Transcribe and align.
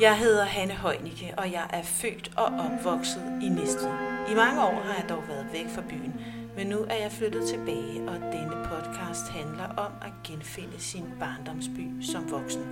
Jeg 0.00 0.18
hedder 0.18 0.44
Hanne 0.44 0.74
Højnicke, 0.74 1.34
og 1.36 1.52
jeg 1.52 1.66
er 1.72 1.82
født 1.82 2.30
og 2.36 2.44
opvokset 2.44 3.38
i 3.42 3.48
Næstved. 3.48 3.90
I 4.30 4.34
mange 4.34 4.62
år 4.62 4.82
har 4.84 4.94
jeg 4.94 5.04
dog 5.08 5.22
været 5.28 5.46
væk 5.52 5.66
fra 5.74 5.82
byen, 5.88 6.14
men 6.56 6.66
nu 6.66 6.76
er 6.90 6.94
jeg 6.94 7.12
flyttet 7.12 7.48
tilbage, 7.48 8.08
og 8.08 8.14
denne 8.14 8.56
podcast 8.64 9.28
handler 9.28 9.68
om 9.76 9.92
at 10.02 10.12
genfinde 10.24 10.80
sin 10.80 11.04
barndomsby 11.20 12.02
som 12.12 12.30
voksen. 12.30 12.62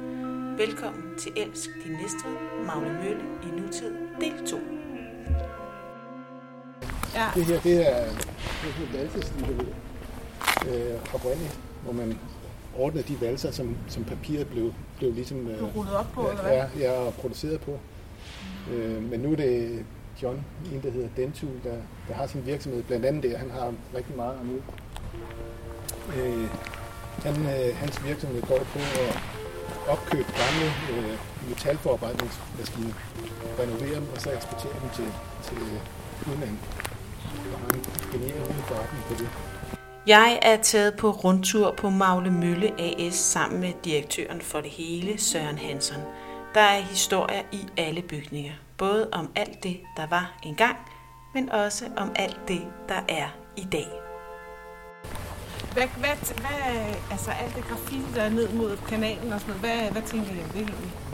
Velkommen 0.59 1.19
til 1.19 1.33
Elsk 1.37 1.71
din 1.85 1.93
Næstved, 1.93 2.37
Magne 2.67 2.93
Mølle 3.03 3.25
i 3.43 3.61
nutid, 3.61 3.95
del 4.21 4.47
2. 4.47 4.57
Ja. 7.15 7.31
Det 7.35 7.45
her, 7.45 7.61
det 7.61 7.97
er, 7.97 8.05
det 8.63 8.75
er 8.79 8.83
et 8.83 8.93
valsestil, 8.93 9.67
øh, 10.69 11.15
oprindeligt, 11.15 11.59
hvor 11.85 11.93
man 11.93 12.19
ordnede 12.79 13.05
de 13.09 13.21
valser, 13.21 13.51
som, 13.51 13.77
som 13.89 14.05
papiret 14.05 14.47
blev, 14.47 14.73
blev 14.99 15.13
ligesom... 15.15 15.49
Øh, 15.49 15.77
rullet 15.77 15.95
op 15.95 16.07
på, 16.15 16.29
eller 16.31 16.43
hvad? 16.43 16.53
ja, 16.53 16.67
ja, 16.79 16.93
og 16.93 17.15
produceret 17.15 17.61
på. 17.61 17.79
Øh, 18.73 19.11
men 19.11 19.21
nu 19.21 19.33
er 19.33 19.37
det 19.37 19.85
John, 20.23 20.45
en 20.73 20.83
der 20.83 20.91
hedder 20.91 21.09
Dentul, 21.17 21.51
der, 21.65 21.77
der 22.09 22.15
har 22.15 22.27
sin 22.27 22.47
virksomhed, 22.47 22.83
blandt 22.83 23.07
andet 23.07 23.23
der. 23.23 23.39
Han 23.39 23.51
har 23.51 23.73
rigtig 23.95 24.17
meget 24.17 24.39
nu. 24.45 24.57
Øh, 26.17 26.49
han, 27.27 27.35
øh, 27.37 27.77
hans 27.77 28.05
virksomhed 28.05 28.43
går 28.43 28.59
på 28.59 28.79
at 28.79 29.19
opkøbe 29.89 30.31
gamle 30.43 30.67
øh, 30.93 31.19
metalforarbejdningsmaskiner, 31.49 32.95
renovere 33.61 33.95
dem 33.95 34.09
og 34.15 34.21
så 34.21 34.31
eksportere 34.31 34.77
dem 34.83 34.91
til, 34.97 35.09
til 35.43 35.59
udlandet. 36.27 36.59
Og 37.53 37.59
han 37.61 37.81
generer 38.13 38.43
uden 38.45 38.65
forretning 38.71 39.05
på 39.09 39.15
det. 39.21 39.56
Jeg 40.07 40.39
er 40.43 40.57
taget 40.57 40.97
på 40.97 41.11
rundtur 41.11 41.75
på 41.79 41.91
Magle 41.91 42.31
Mølle 42.31 42.81
AS 42.81 43.15
sammen 43.15 43.61
med 43.61 43.73
direktøren 43.85 44.41
for 44.41 44.61
det 44.61 44.71
hele, 44.71 45.19
Søren 45.19 45.59
Hansen. 45.59 45.97
Der 46.55 46.61
er 46.61 46.81
historier 46.81 47.43
i 47.53 47.61
alle 47.77 48.03
bygninger, 48.03 48.53
både 48.79 49.09
om 49.13 49.31
alt 49.37 49.63
det, 49.63 49.81
der 49.97 50.07
var 50.07 50.39
engang, 50.43 50.77
men 51.35 51.53
også 51.53 51.85
om 51.97 52.13
alt 52.17 52.41
det, 52.49 52.61
der 52.89 53.01
er 53.09 53.29
i 53.57 53.67
dag. 53.73 53.87
Hvad, 55.73 55.89
hvad, 55.99 56.35
hvad, 56.37 56.95
altså 57.11 57.31
alt 57.31 57.55
det 57.55 57.65
graffiti, 57.65 58.01
der 58.15 58.23
er 58.23 58.31
ned 58.31 58.49
mod 58.49 58.77
kanalen 58.89 59.33
og 59.33 59.41
sådan 59.41 59.57
noget, 59.57 59.81
hvad, 59.81 59.91
hvad 59.93 60.03
tænker 60.03 60.31
I 60.31 60.43
om 60.45 60.49
det 60.49 60.61
egentlig? 60.61 61.06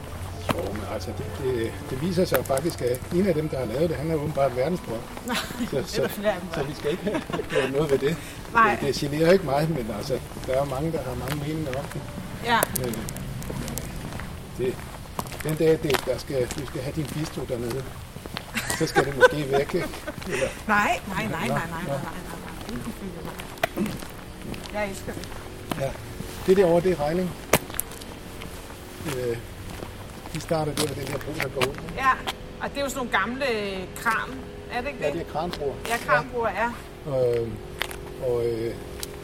Jo, 0.55 0.73
men 0.73 0.83
altså, 0.95 1.11
det, 1.19 1.27
det, 1.45 1.73
det 1.91 2.01
viser 2.03 2.25
sig 2.25 2.45
faktisk, 2.47 2.83
at 2.83 3.01
en 3.15 3.27
af 3.27 3.35
dem, 3.35 3.49
der 3.49 3.59
har 3.59 3.65
lavet 3.67 3.89
det, 3.91 3.97
han 3.97 4.11
er 4.11 4.15
åbenbart 4.15 4.57
verdensbrød. 4.57 4.99
Så, 5.71 5.83
så 5.87 6.03
er. 6.03 6.65
vi 6.65 6.75
skal 6.75 6.91
ikke 6.91 7.21
have 7.51 7.71
noget 7.71 7.91
ved 7.91 7.99
det. 7.99 8.17
Nej. 8.53 8.77
Det, 8.81 8.87
det 8.89 8.95
generer 8.95 9.33
ikke 9.33 9.45
mig, 9.45 9.69
men 9.71 9.87
altså, 9.99 10.19
der 10.47 10.53
er 10.61 10.65
mange, 10.65 10.93
der 10.93 11.03
har 11.03 11.15
mange 11.15 11.37
meninger 11.37 11.79
om 11.79 11.85
det. 11.93 12.01
Ja, 12.45 12.61
Øh, 12.87 12.95
det 14.59 14.75
den 15.45 15.55
dag, 15.57 15.79
det, 15.83 16.03
der 16.07 16.19
skal, 16.19 16.47
du 16.47 16.67
skal 16.67 16.81
have 16.83 16.93
din 16.97 17.07
bistro 17.07 17.45
dernede, 17.49 17.83
så 18.79 18.87
skal 18.87 19.05
det 19.05 19.17
måske 19.17 19.51
væk. 19.51 19.75
ikke? 19.75 19.89
Eller, 20.27 20.47
nej, 20.69 21.01
nej, 21.09 21.27
nej, 21.27 21.49
nej, 21.49 21.49
nej, 21.49 21.59
nej, 21.71 21.83
nej, 21.87 21.97
nej, 21.97 23.85
nej. 23.85 23.93
Jeg 24.75 24.91
elsker 24.91 25.13
det. 25.13 25.29
ja. 25.81 25.91
Det 26.47 26.57
derovre, 26.57 26.81
det 26.81 26.93
er 26.93 27.01
regning. 27.01 27.31
Øh, 29.07 29.37
de 30.35 30.41
starter 30.41 30.75
der 30.75 30.83
ved 30.89 30.95
den 30.97 31.09
her 31.09 31.19
bro, 31.19 31.33
der 31.43 31.49
går 31.49 31.61
ud. 31.71 31.75
Ja, 31.97 32.11
og 32.63 32.71
det 32.71 32.79
er 32.79 32.83
jo 32.83 32.89
sådan 32.89 32.97
nogle 33.07 33.19
gamle 33.19 33.47
kram, 33.97 34.31
er 34.73 34.81
det 34.81 34.89
ikke 34.89 35.01
Ja, 35.01 35.07
det? 35.07 35.15
det 35.15 35.27
er 35.27 35.33
kranbroer. 35.33 35.75
Ja, 35.89 35.97
krambruger 35.97 36.49
er. 36.49 36.71
Øh, 37.07 37.49
og 38.27 38.47
øh, 38.47 38.75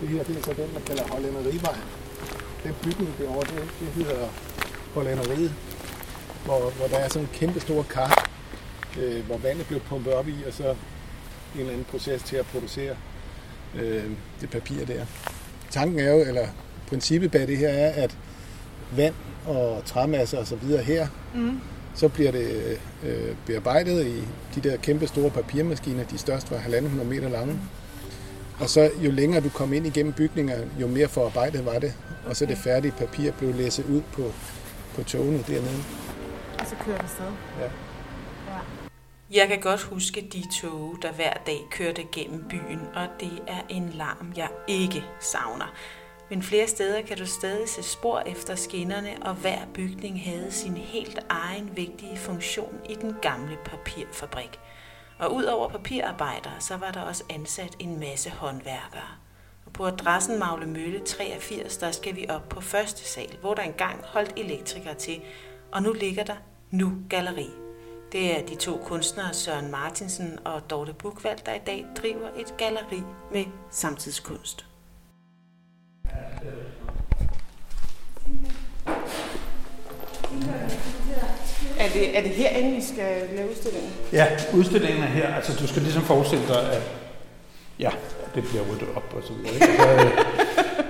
det 0.01 0.09
her, 0.09 0.23
det 0.23 0.36
er 0.39 0.42
så 0.42 0.53
den, 0.53 0.73
man 0.73 0.83
kalder 0.83 1.03
Hollanderivej. 1.12 1.77
Den 2.64 2.75
bygning 2.83 3.14
derovre, 3.19 3.41
det, 3.41 3.69
det 3.81 3.89
hedder 3.89 4.29
Hollanderiet, 4.95 5.53
hvor, 6.45 6.70
hvor 6.70 6.86
der 6.86 6.97
er 6.98 7.08
sådan 7.08 7.23
en 7.23 7.30
kæmpe 7.35 7.61
stor 7.61 7.83
kar, 7.83 8.29
øh, 8.98 9.27
hvor 9.27 9.36
vandet 9.39 9.67
blev 9.67 9.80
pumpet 9.80 10.13
op 10.14 10.29
i, 10.29 10.35
og 10.47 10.52
så 10.52 10.64
en 11.55 11.61
eller 11.61 11.73
anden 11.73 11.85
proces 11.91 12.23
til 12.23 12.36
at 12.36 12.47
producere 12.47 12.97
øh, 13.74 14.05
det 14.41 14.51
papir 14.51 14.85
der. 14.85 15.07
Tanken 15.70 15.98
er 16.01 16.11
jo, 16.13 16.20
eller 16.20 16.47
princippet 16.89 17.30
bag 17.30 17.47
det 17.47 17.57
her 17.58 17.68
er, 17.68 18.02
at 18.05 18.17
vand 18.97 19.14
og 19.48 19.83
træmasser 19.85 20.39
og 20.39 20.47
så 20.47 20.57
videre 20.57 20.83
her, 20.83 21.07
Mm. 21.35 21.61
så 21.95 22.09
bliver 22.09 22.31
det 22.33 22.79
øh, 23.05 23.35
bearbejdet 23.47 24.07
i 24.07 24.25
de 24.55 24.69
der 24.69 24.77
kæmpe 24.77 25.07
store 25.07 25.31
papirmaskiner. 25.31 26.05
De 26.05 26.19
største 26.19 26.51
var 26.51 26.57
1.500 26.59 27.05
meter 27.05 27.29
lange. 27.29 27.61
Og 28.61 28.69
så 28.69 28.91
jo 29.05 29.11
længere 29.11 29.41
du 29.41 29.48
kom 29.48 29.73
ind 29.73 29.86
igennem 29.86 30.13
bygninger, 30.13 30.59
jo 30.81 30.86
mere 30.86 31.09
forarbejdet 31.09 31.67
var 31.67 31.79
det. 31.79 31.95
Og 32.27 32.36
så 32.36 32.47
det 32.47 32.59
færdige 32.59 32.92
papir 32.92 33.33
blev 33.33 33.55
læsset 33.55 33.85
ud 33.85 34.03
på, 34.13 34.33
på 34.95 35.03
togene 35.03 35.39
dernede. 35.47 35.83
Og 36.59 36.67
så 36.67 36.75
kører 36.85 36.97
det 36.97 37.03
afsted. 37.05 37.25
Ja. 37.61 37.65
Ja. 37.65 38.59
Jeg 39.41 39.48
kan 39.48 39.61
godt 39.61 39.83
huske 39.83 40.29
de 40.33 40.42
tog, 40.63 40.97
der 41.03 41.13
hver 41.13 41.33
dag 41.47 41.61
kørte 41.70 42.03
gennem 42.13 42.45
byen, 42.51 42.80
og 42.95 43.07
det 43.20 43.30
er 43.48 43.61
en 43.69 43.91
larm, 43.95 44.33
jeg 44.36 44.48
ikke 44.69 45.05
savner. 45.20 45.75
Men 46.30 46.42
flere 46.42 46.66
steder 46.66 47.02
kan 47.02 47.18
du 47.18 47.27
stadig 47.27 47.68
se 47.68 47.83
spor 47.83 48.20
efter 48.20 48.55
skinnerne, 48.55 49.16
og 49.22 49.34
hver 49.34 49.58
bygning 49.74 50.24
havde 50.24 50.52
sin 50.52 50.77
helt 50.77 51.18
egen 51.28 51.77
vigtige 51.77 52.16
funktion 52.16 52.80
i 52.89 52.94
den 52.94 53.14
gamle 53.22 53.58
papirfabrik. 53.64 54.61
Og 55.18 55.34
udover 55.34 55.68
papirarbejdere, 55.68 56.61
så 56.61 56.77
var 56.77 56.90
der 56.90 57.00
også 57.00 57.24
ansat 57.30 57.77
en 57.78 58.00
masse 58.00 58.30
håndværkere. 58.30 59.08
Og 59.67 59.72
på 59.72 59.86
adressen 59.86 60.38
Magle 60.38 60.67
Mølle 60.67 61.00
83, 61.00 61.77
der 61.77 61.90
skal 61.90 62.17
vi 62.17 62.27
op 62.28 62.48
på 62.48 62.61
første 62.61 63.05
sal, 63.05 63.36
hvor 63.40 63.55
der 63.55 63.62
engang 63.62 64.05
holdt 64.05 64.33
elektrikere 64.36 64.94
til, 64.94 65.20
og 65.72 65.83
nu 65.83 65.92
ligger 65.92 66.24
der 66.24 66.36
Nu 66.70 66.92
Galleri. 67.11 67.50
Det 68.12 68.38
er 68.38 68.46
de 68.46 68.55
to 68.55 68.80
kunstnere 68.84 69.34
Søren 69.34 69.70
Martinsen 69.70 70.38
og 70.44 70.70
Dorte 70.70 70.92
Bukvald, 70.92 71.38
der 71.46 71.55
i 71.55 71.61
dag 71.67 71.86
driver 72.02 72.28
et 72.36 72.55
galleri 72.56 73.02
med 73.33 73.44
samtidskunst. 73.70 74.67
Er 81.78 81.88
det, 81.94 82.18
er 82.18 82.22
det 82.22 82.30
herinde, 82.30 82.76
vi 82.76 82.82
skal 82.82 83.28
lave 83.36 83.50
udstillingen? 83.50 83.90
Ja, 84.12 84.26
udstillingen 84.54 85.02
er 85.02 85.06
her. 85.06 85.34
Altså, 85.34 85.52
du 85.60 85.66
skal 85.66 85.82
ligesom 85.82 86.02
forestille 86.02 86.46
dig, 86.48 86.72
at 86.72 86.82
ja, 87.78 87.90
det 88.34 88.44
bliver 88.48 88.64
ryddet 88.70 88.88
op 88.96 89.14
og 89.16 89.22
så 89.22 89.32
videre. 89.32 89.54
Ikke? 89.54 89.66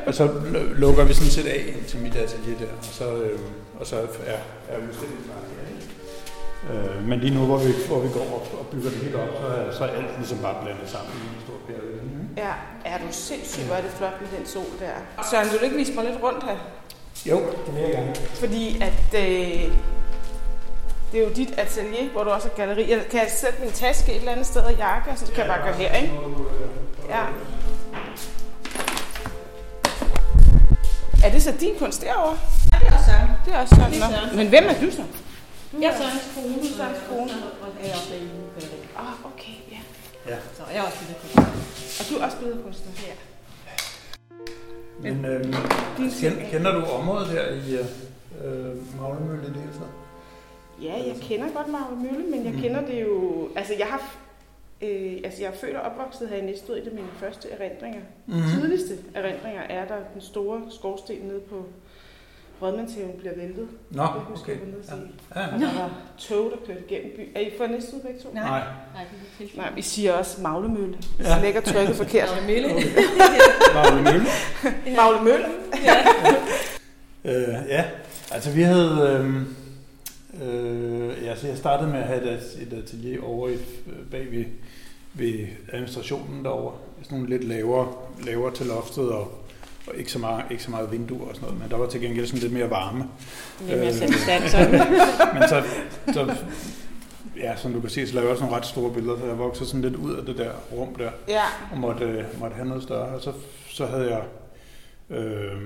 Og, 0.07 0.15
så, 0.15 0.25
øh, 0.25 0.31
og 0.31 0.39
så 0.39 0.41
lukker 0.83 1.05
vi 1.05 1.15
sådan 1.15 1.31
set 1.31 1.47
af 1.47 1.65
ind 1.69 1.85
til 1.85 1.99
mit 1.99 2.17
atelier 2.17 2.59
der, 2.59 2.73
og 2.79 2.85
så, 2.85 3.17
øh, 3.23 3.39
og 3.81 3.87
så 3.87 3.97
er, 4.27 4.41
er 4.73 4.79
udstillingen 4.89 5.25
klar 5.25 5.41
her. 5.53 5.65
Ikke? 5.75 5.85
Øh, 6.73 7.09
men 7.09 7.21
lige 7.21 7.35
nu, 7.35 7.47
hvor 7.47 7.59
vi, 7.59 7.73
hvor 7.87 8.01
vi 8.01 8.09
går 8.13 8.27
op 8.37 8.49
og 8.61 8.67
bygger 8.73 8.91
det 8.91 8.99
helt 8.99 9.15
op, 9.15 9.29
så 9.41 9.47
er, 9.47 9.73
så 9.79 9.85
er 9.85 9.89
alt 9.89 10.19
ligesom 10.19 10.39
bare 10.39 10.57
blandet 10.63 10.89
sammen 10.95 11.13
i 11.13 11.27
en 11.37 11.41
stor 11.47 11.59
periode. 11.67 12.01
Ja, 12.37 12.53
er 12.85 12.99
du 12.99 13.09
sindssygt, 13.11 13.67
hvor 13.67 13.77
er 13.77 13.81
det 13.81 13.91
flot 13.91 14.17
med 14.21 14.39
den 14.39 14.47
sol 14.47 14.73
der. 14.81 14.97
Søren, 15.31 15.49
vil 15.51 15.59
du 15.61 15.65
ikke 15.65 15.77
vise 15.77 15.93
mig 15.93 16.05
lidt 16.05 16.23
rundt 16.23 16.45
her? 16.45 16.59
Jo, 17.27 17.41
det 17.67 17.75
vil 17.75 17.83
jeg 17.83 17.93
gerne. 17.93 18.15
Fordi 18.15 18.83
at 18.83 19.15
øh, 19.15 19.73
det 21.13 21.21
er 21.21 21.25
jo 21.25 21.31
dit 21.37 21.55
atelier, 21.59 22.09
hvor 22.09 22.25
du 22.25 22.31
også 22.31 22.49
har 22.49 22.57
galleri. 22.57 22.91
Jeg 22.91 23.07
kan 23.11 23.21
jeg 23.21 23.31
sætte 23.31 23.61
min 23.61 23.73
taske 23.73 24.13
et 24.13 24.19
eller 24.19 24.33
andet 24.33 24.47
sted 24.47 24.61
og 24.61 24.75
jakke, 24.75 25.11
så 25.17 25.25
det 25.27 25.35
kan 25.35 25.47
jeg 25.47 25.55
bare 25.57 25.67
gøre 25.67 25.75
her, 25.75 25.95
ikke? 25.95 26.13
Ja. 27.09 27.25
Er 31.25 31.31
det 31.31 31.43
så 31.43 31.53
din 31.61 31.75
kunst 31.79 32.03
derovre? 32.03 32.39
Ja, 32.73 32.79
det 32.79 32.89
er 32.89 32.93
også 32.95 33.11
Søren. 33.11 33.29
Det 33.45 33.55
er 33.55 33.59
også 33.59 33.75
sådan. 33.75 33.93
Det 33.93 34.03
er. 34.03 34.11
Søren. 34.11 34.37
Men 34.37 34.49
hvem 34.49 34.65
er 34.65 34.81
du 34.81 34.91
så? 34.91 35.05
Jeg 35.81 35.91
er 35.93 35.97
Sørens 35.97 36.29
kone. 36.35 36.55
Du 36.55 36.61
er 36.61 36.77
Sørens 36.77 36.99
kone. 37.09 37.33
Og 37.63 37.69
jeg 37.83 37.91
er 37.91 37.95
også 37.95 38.15
i. 38.15 38.29
Ah, 38.97 39.15
okay, 39.31 39.57
ja. 39.75 40.37
Så 40.57 40.63
jeg 40.73 40.79
er 40.79 40.83
også 40.83 40.99
billedkunstner. 40.99 41.45
Og 42.01 42.05
du 42.11 42.15
er 42.19 42.25
også 42.27 42.37
billedkunstner 42.37 42.93
her. 42.97 43.15
Men 45.03 45.25
øh, 45.25 45.45
Din 45.99 46.11
kender, 46.21 46.51
kender 46.51 46.73
du 46.73 46.85
området 46.85 47.27
her 47.27 47.53
i 47.53 47.75
øh, 48.45 49.01
Maglemølle 49.01 49.43
i 49.43 49.47
det 49.47 49.57
hele 49.57 49.73
taget? 49.73 49.93
Ja, 50.83 50.95
jeg 51.09 51.17
kender 51.21 51.47
godt 51.55 51.69
Magne 51.69 52.03
Mølle, 52.03 52.31
men 52.31 52.45
jeg 52.45 52.53
kender 52.63 52.87
det 52.87 53.03
jo... 53.03 53.49
Altså, 53.57 53.75
jeg 53.79 53.87
har... 53.87 54.17
Øh, 54.83 55.13
altså, 55.25 55.43
jeg 55.43 55.49
er 55.49 55.57
født 55.57 55.77
og 55.77 55.83
opvokset 55.83 56.29
her 56.29 56.37
i 56.37 56.45
Næstved. 56.45 56.77
Et 56.77 56.87
af 56.87 56.93
mine 56.93 57.09
første 57.17 57.51
erindringer. 57.51 58.01
Mm-hmm. 58.27 58.43
Tidligste 58.43 58.95
erindringer 59.15 59.63
er 59.63 59.89
der 59.89 59.97
den 60.13 60.21
store 60.21 60.63
skorsten 60.71 61.17
nede 61.17 61.41
på 61.41 61.65
Rødmandshaven 62.63 63.13
bliver 63.19 63.35
væltet. 63.37 63.69
Nå, 63.91 64.03
Jeg 64.03 64.11
husker, 64.11 64.53
okay. 64.53 64.63
jeg 64.63 64.85
se. 64.85 64.95
Ja. 65.35 65.47
Og 65.55 65.61
der 65.61 65.75
var 65.75 65.91
tog, 66.19 66.51
der 66.51 66.67
kørte 66.67 66.83
gennem 66.89 67.13
byen. 67.17 67.29
Er 67.35 67.41
I 67.41 67.51
fra 67.59 67.67
Næstved 67.67 68.01
begge 68.03 68.21
to? 68.21 68.29
Nej. 68.35 68.49
Nej. 68.49 68.59
Nej, 68.95 69.05
det 69.05 69.19
er 69.23 69.39
helt 69.39 69.57
Nej, 69.57 69.73
vi 69.75 69.83
siger 69.83 70.13
også 70.13 70.43
Maglemølle. 70.43 70.99
Ja. 71.19 71.35
ja. 71.35 71.43
lægger 71.43 71.61
trykket 71.61 71.97
forkert. 71.97 72.29
Og 72.29 72.47
Mille. 72.47 72.69
Maglemølle. 73.75 74.27
Maglemølle. 74.97 75.47
Øh, 77.25 77.55
ja, 77.69 77.85
altså 78.31 78.51
vi 78.51 78.63
havde... 78.63 79.23
Øh, 79.25 79.43
øh, 80.49 81.31
altså 81.31 81.47
jeg 81.47 81.57
startede 81.57 81.91
med 81.91 81.99
at 81.99 82.07
have 82.07 82.23
et, 82.23 82.69
et 82.73 82.79
atelier 82.83 83.23
over 83.23 83.49
i, 83.49 83.53
øh, 83.53 84.07
bag 84.11 84.31
ved, 84.31 84.45
ved 85.15 85.47
administrationen 85.73 86.45
derovre. 86.45 86.75
Sådan 87.03 87.19
nogle 87.19 87.31
lidt 87.31 87.45
lavere, 87.49 87.93
lavere 88.25 88.55
til 88.55 88.67
loftet 88.67 89.11
og, 89.11 89.45
og 89.91 89.97
ikke 89.97 90.13
så, 90.13 90.19
meget, 90.19 90.45
ikke 90.51 90.63
så 90.63 90.71
meget 90.71 90.93
vinduer 90.93 91.29
og 91.29 91.35
sådan 91.35 91.47
noget, 91.47 91.61
men 91.61 91.71
der 91.71 91.77
var 91.77 91.87
til 91.87 92.01
gengæld 92.01 92.27
sådan 92.27 92.41
lidt 92.41 92.53
mere 92.53 92.71
varme. 92.71 93.05
Lidt 93.69 93.79
mere 93.79 93.89
Øh, 93.89 93.95
sådan. 93.95 94.71
Men 95.35 95.49
så, 95.49 95.63
så 96.13 96.35
ja, 97.37 97.57
som 97.57 97.73
du 97.73 97.81
kan 97.81 97.91
se, 97.91 98.07
så 98.07 98.15
lavede 98.15 98.27
jeg 98.27 98.33
også 98.33 98.45
nogle 98.45 98.57
ret 98.57 98.67
store 98.67 98.93
billeder, 98.95 99.19
så 99.19 99.25
jeg 99.27 99.39
voksede 99.39 99.67
sådan 99.69 99.83
lidt 99.83 99.97
ud 99.97 100.15
af 100.15 100.25
det 100.25 100.39
der 100.39 100.51
rum 100.73 100.95
der, 100.95 101.11
Ja, 101.29 101.43
og 101.73 101.79
måtte, 101.79 102.05
øh, 102.05 102.25
måtte 102.41 102.57
have 102.57 102.69
noget 102.69 102.83
større. 102.83 103.09
Og 103.15 103.23
så, 103.23 103.33
så 103.69 103.87
havde 103.87 104.11
jeg 104.11 104.23
øh, 105.19 105.61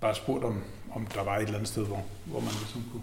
bare 0.00 0.14
spurgt, 0.14 0.44
om, 0.44 0.62
om 0.94 1.06
der 1.14 1.24
var 1.24 1.36
et 1.36 1.42
eller 1.42 1.54
andet 1.54 1.68
sted, 1.68 1.84
hvor, 1.86 2.02
hvor 2.24 2.40
man 2.40 2.50
ligesom 2.60 2.82
kunne, 2.92 3.02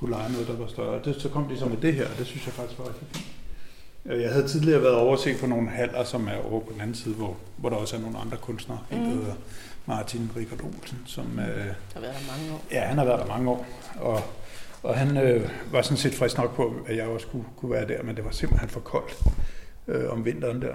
kunne 0.00 0.10
lege 0.10 0.32
noget, 0.32 0.48
der 0.48 0.56
var 0.56 0.66
større. 0.66 1.00
Det, 1.04 1.16
så 1.22 1.28
kom 1.28 1.44
de 1.48 1.58
så 1.58 1.66
med 1.66 1.76
det 1.76 1.94
her, 1.94 2.04
og 2.04 2.18
det 2.18 2.26
synes 2.26 2.46
jeg 2.46 2.54
faktisk 2.54 2.78
var 2.78 2.86
rigtig 2.88 3.06
fint. 3.12 3.26
Øh, 4.06 4.20
Jeg 4.22 4.32
havde 4.32 4.48
tidligere 4.48 4.82
været 4.82 4.94
overset 4.94 5.40
på 5.40 5.46
nogle 5.46 5.68
haller, 5.68 6.04
som 6.04 6.26
er 6.28 6.36
over 6.50 6.60
på 6.60 6.72
den 6.72 6.80
anden 6.80 6.96
side, 6.96 7.14
hvor, 7.14 7.36
hvor 7.56 7.68
der 7.68 7.76
også 7.76 7.96
er 7.96 8.00
nogle 8.00 8.18
andre 8.18 8.36
kunstnere. 8.36 8.78
Mm. 8.90 8.96
Hedder 8.98 9.34
Martin 9.86 10.30
Rikard 10.36 10.60
Olsen, 10.64 10.98
som... 11.06 11.38
Øh, 11.38 11.46
Der 11.46 11.72
har 11.94 12.00
været 12.00 12.14
der 12.14 12.32
mange 12.38 12.52
år. 12.54 12.64
Ja, 12.70 12.80
han 12.80 12.98
har 12.98 13.04
været 13.04 13.20
der 13.20 13.26
mange 13.26 13.50
år, 13.50 13.66
og, 14.00 14.20
og 14.82 14.96
han 14.98 15.16
øh, 15.16 15.50
var 15.72 15.82
sådan 15.82 15.96
set 15.96 16.14
frisk 16.14 16.38
nok 16.38 16.54
på, 16.56 16.74
at 16.86 16.96
jeg 16.96 17.06
også 17.06 17.26
kunne, 17.26 17.44
kunne 17.56 17.70
være 17.72 17.88
der, 17.88 18.02
men 18.02 18.16
det 18.16 18.24
var 18.24 18.30
simpelthen 18.30 18.68
for 18.68 18.80
koldt 18.80 19.18
øh, 19.88 20.12
om 20.12 20.24
vinteren 20.24 20.62
der, 20.62 20.74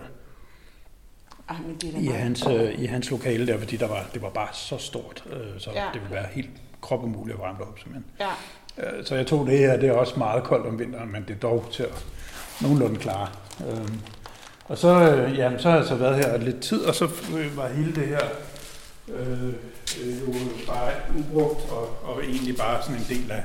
Ej, 1.50 1.56
men 1.68 1.75
det 1.81 1.95
er 1.95 2.00
i 2.00 2.06
hans, 2.06 2.48
øh, 2.48 2.80
i 2.80 2.86
hans 2.86 3.12
lokale 3.12 3.48
der, 3.48 3.57
fordi 3.59 3.77
der 3.77 3.88
var, 3.88 4.06
det 4.13 4.21
var 4.21 4.30
bare 4.30 4.48
så 4.54 4.77
stort, 4.77 5.24
øh, 5.31 5.59
så 5.59 5.71
Ja. 5.71 5.83
det 5.94 6.01
ville 6.01 6.15
være 6.15 6.25
helt 6.31 6.50
kropumuligt 6.81 7.36
at 7.36 7.42
varme 7.42 7.59
op 7.62 7.80
simpelthen. 7.80 8.06
Ja. 8.19 8.27
Øh, 8.98 9.06
så 9.06 9.15
jeg 9.15 9.27
tog 9.27 9.48
det 9.48 9.57
her, 9.57 9.77
det 9.77 9.89
er 9.89 9.94
også 9.94 10.13
meget 10.18 10.44
koldt 10.44 10.65
om 10.68 10.80
vinteren, 10.80 11.12
men 11.12 11.24
det 11.27 11.36
er 11.36 11.39
dog 11.39 11.65
til 11.71 11.83
at 11.83 12.06
nogenlunde 12.62 13.00
klare. 13.00 13.27
Øh, 13.69 13.88
og 14.65 14.77
så, 14.77 15.12
øh, 15.12 15.38
jamen, 15.38 15.59
så 15.59 15.69
har 15.69 15.77
jeg 15.77 15.86
så 15.86 15.95
været 15.95 16.15
her 16.25 16.38
lidt 16.38 16.59
tid, 16.62 16.81
og 16.86 16.95
så 16.95 17.06
øh, 17.38 17.57
var 17.57 17.68
hele 17.68 17.95
det 17.95 18.07
her 18.07 18.19
øh, 19.13 19.48
øh, 20.04 20.21
jo 20.21 20.33
bare 20.68 20.92
ubrugt, 21.19 21.71
og, 21.71 21.89
og 22.04 22.24
egentlig 22.24 22.57
bare 22.57 22.83
sådan 22.83 22.98
en 23.01 23.06
del 23.09 23.31
af, 23.31 23.44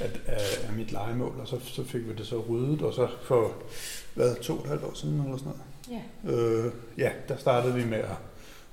af, 0.00 0.10
af, 0.26 0.68
af 0.68 0.72
mit 0.76 0.92
legemål, 0.92 1.34
og 1.40 1.48
så, 1.48 1.56
så 1.64 1.84
fik 1.84 2.08
vi 2.08 2.12
det 2.18 2.26
så 2.26 2.44
ryddet, 2.48 2.82
og 2.82 2.94
så 2.94 3.08
for, 3.22 3.52
hvad, 4.14 4.36
to 4.42 4.56
og 4.56 4.62
et 4.64 4.68
halvt 4.68 4.84
år 4.84 4.94
siden 4.94 5.20
eller 5.20 5.36
sådan 5.36 5.52
noget, 5.52 5.62
Ja. 6.24 6.32
øh, 6.32 6.72
ja, 6.98 7.10
der 7.28 7.36
startede 7.36 7.74
vi 7.74 7.84
med 7.84 7.98
at, 7.98 8.16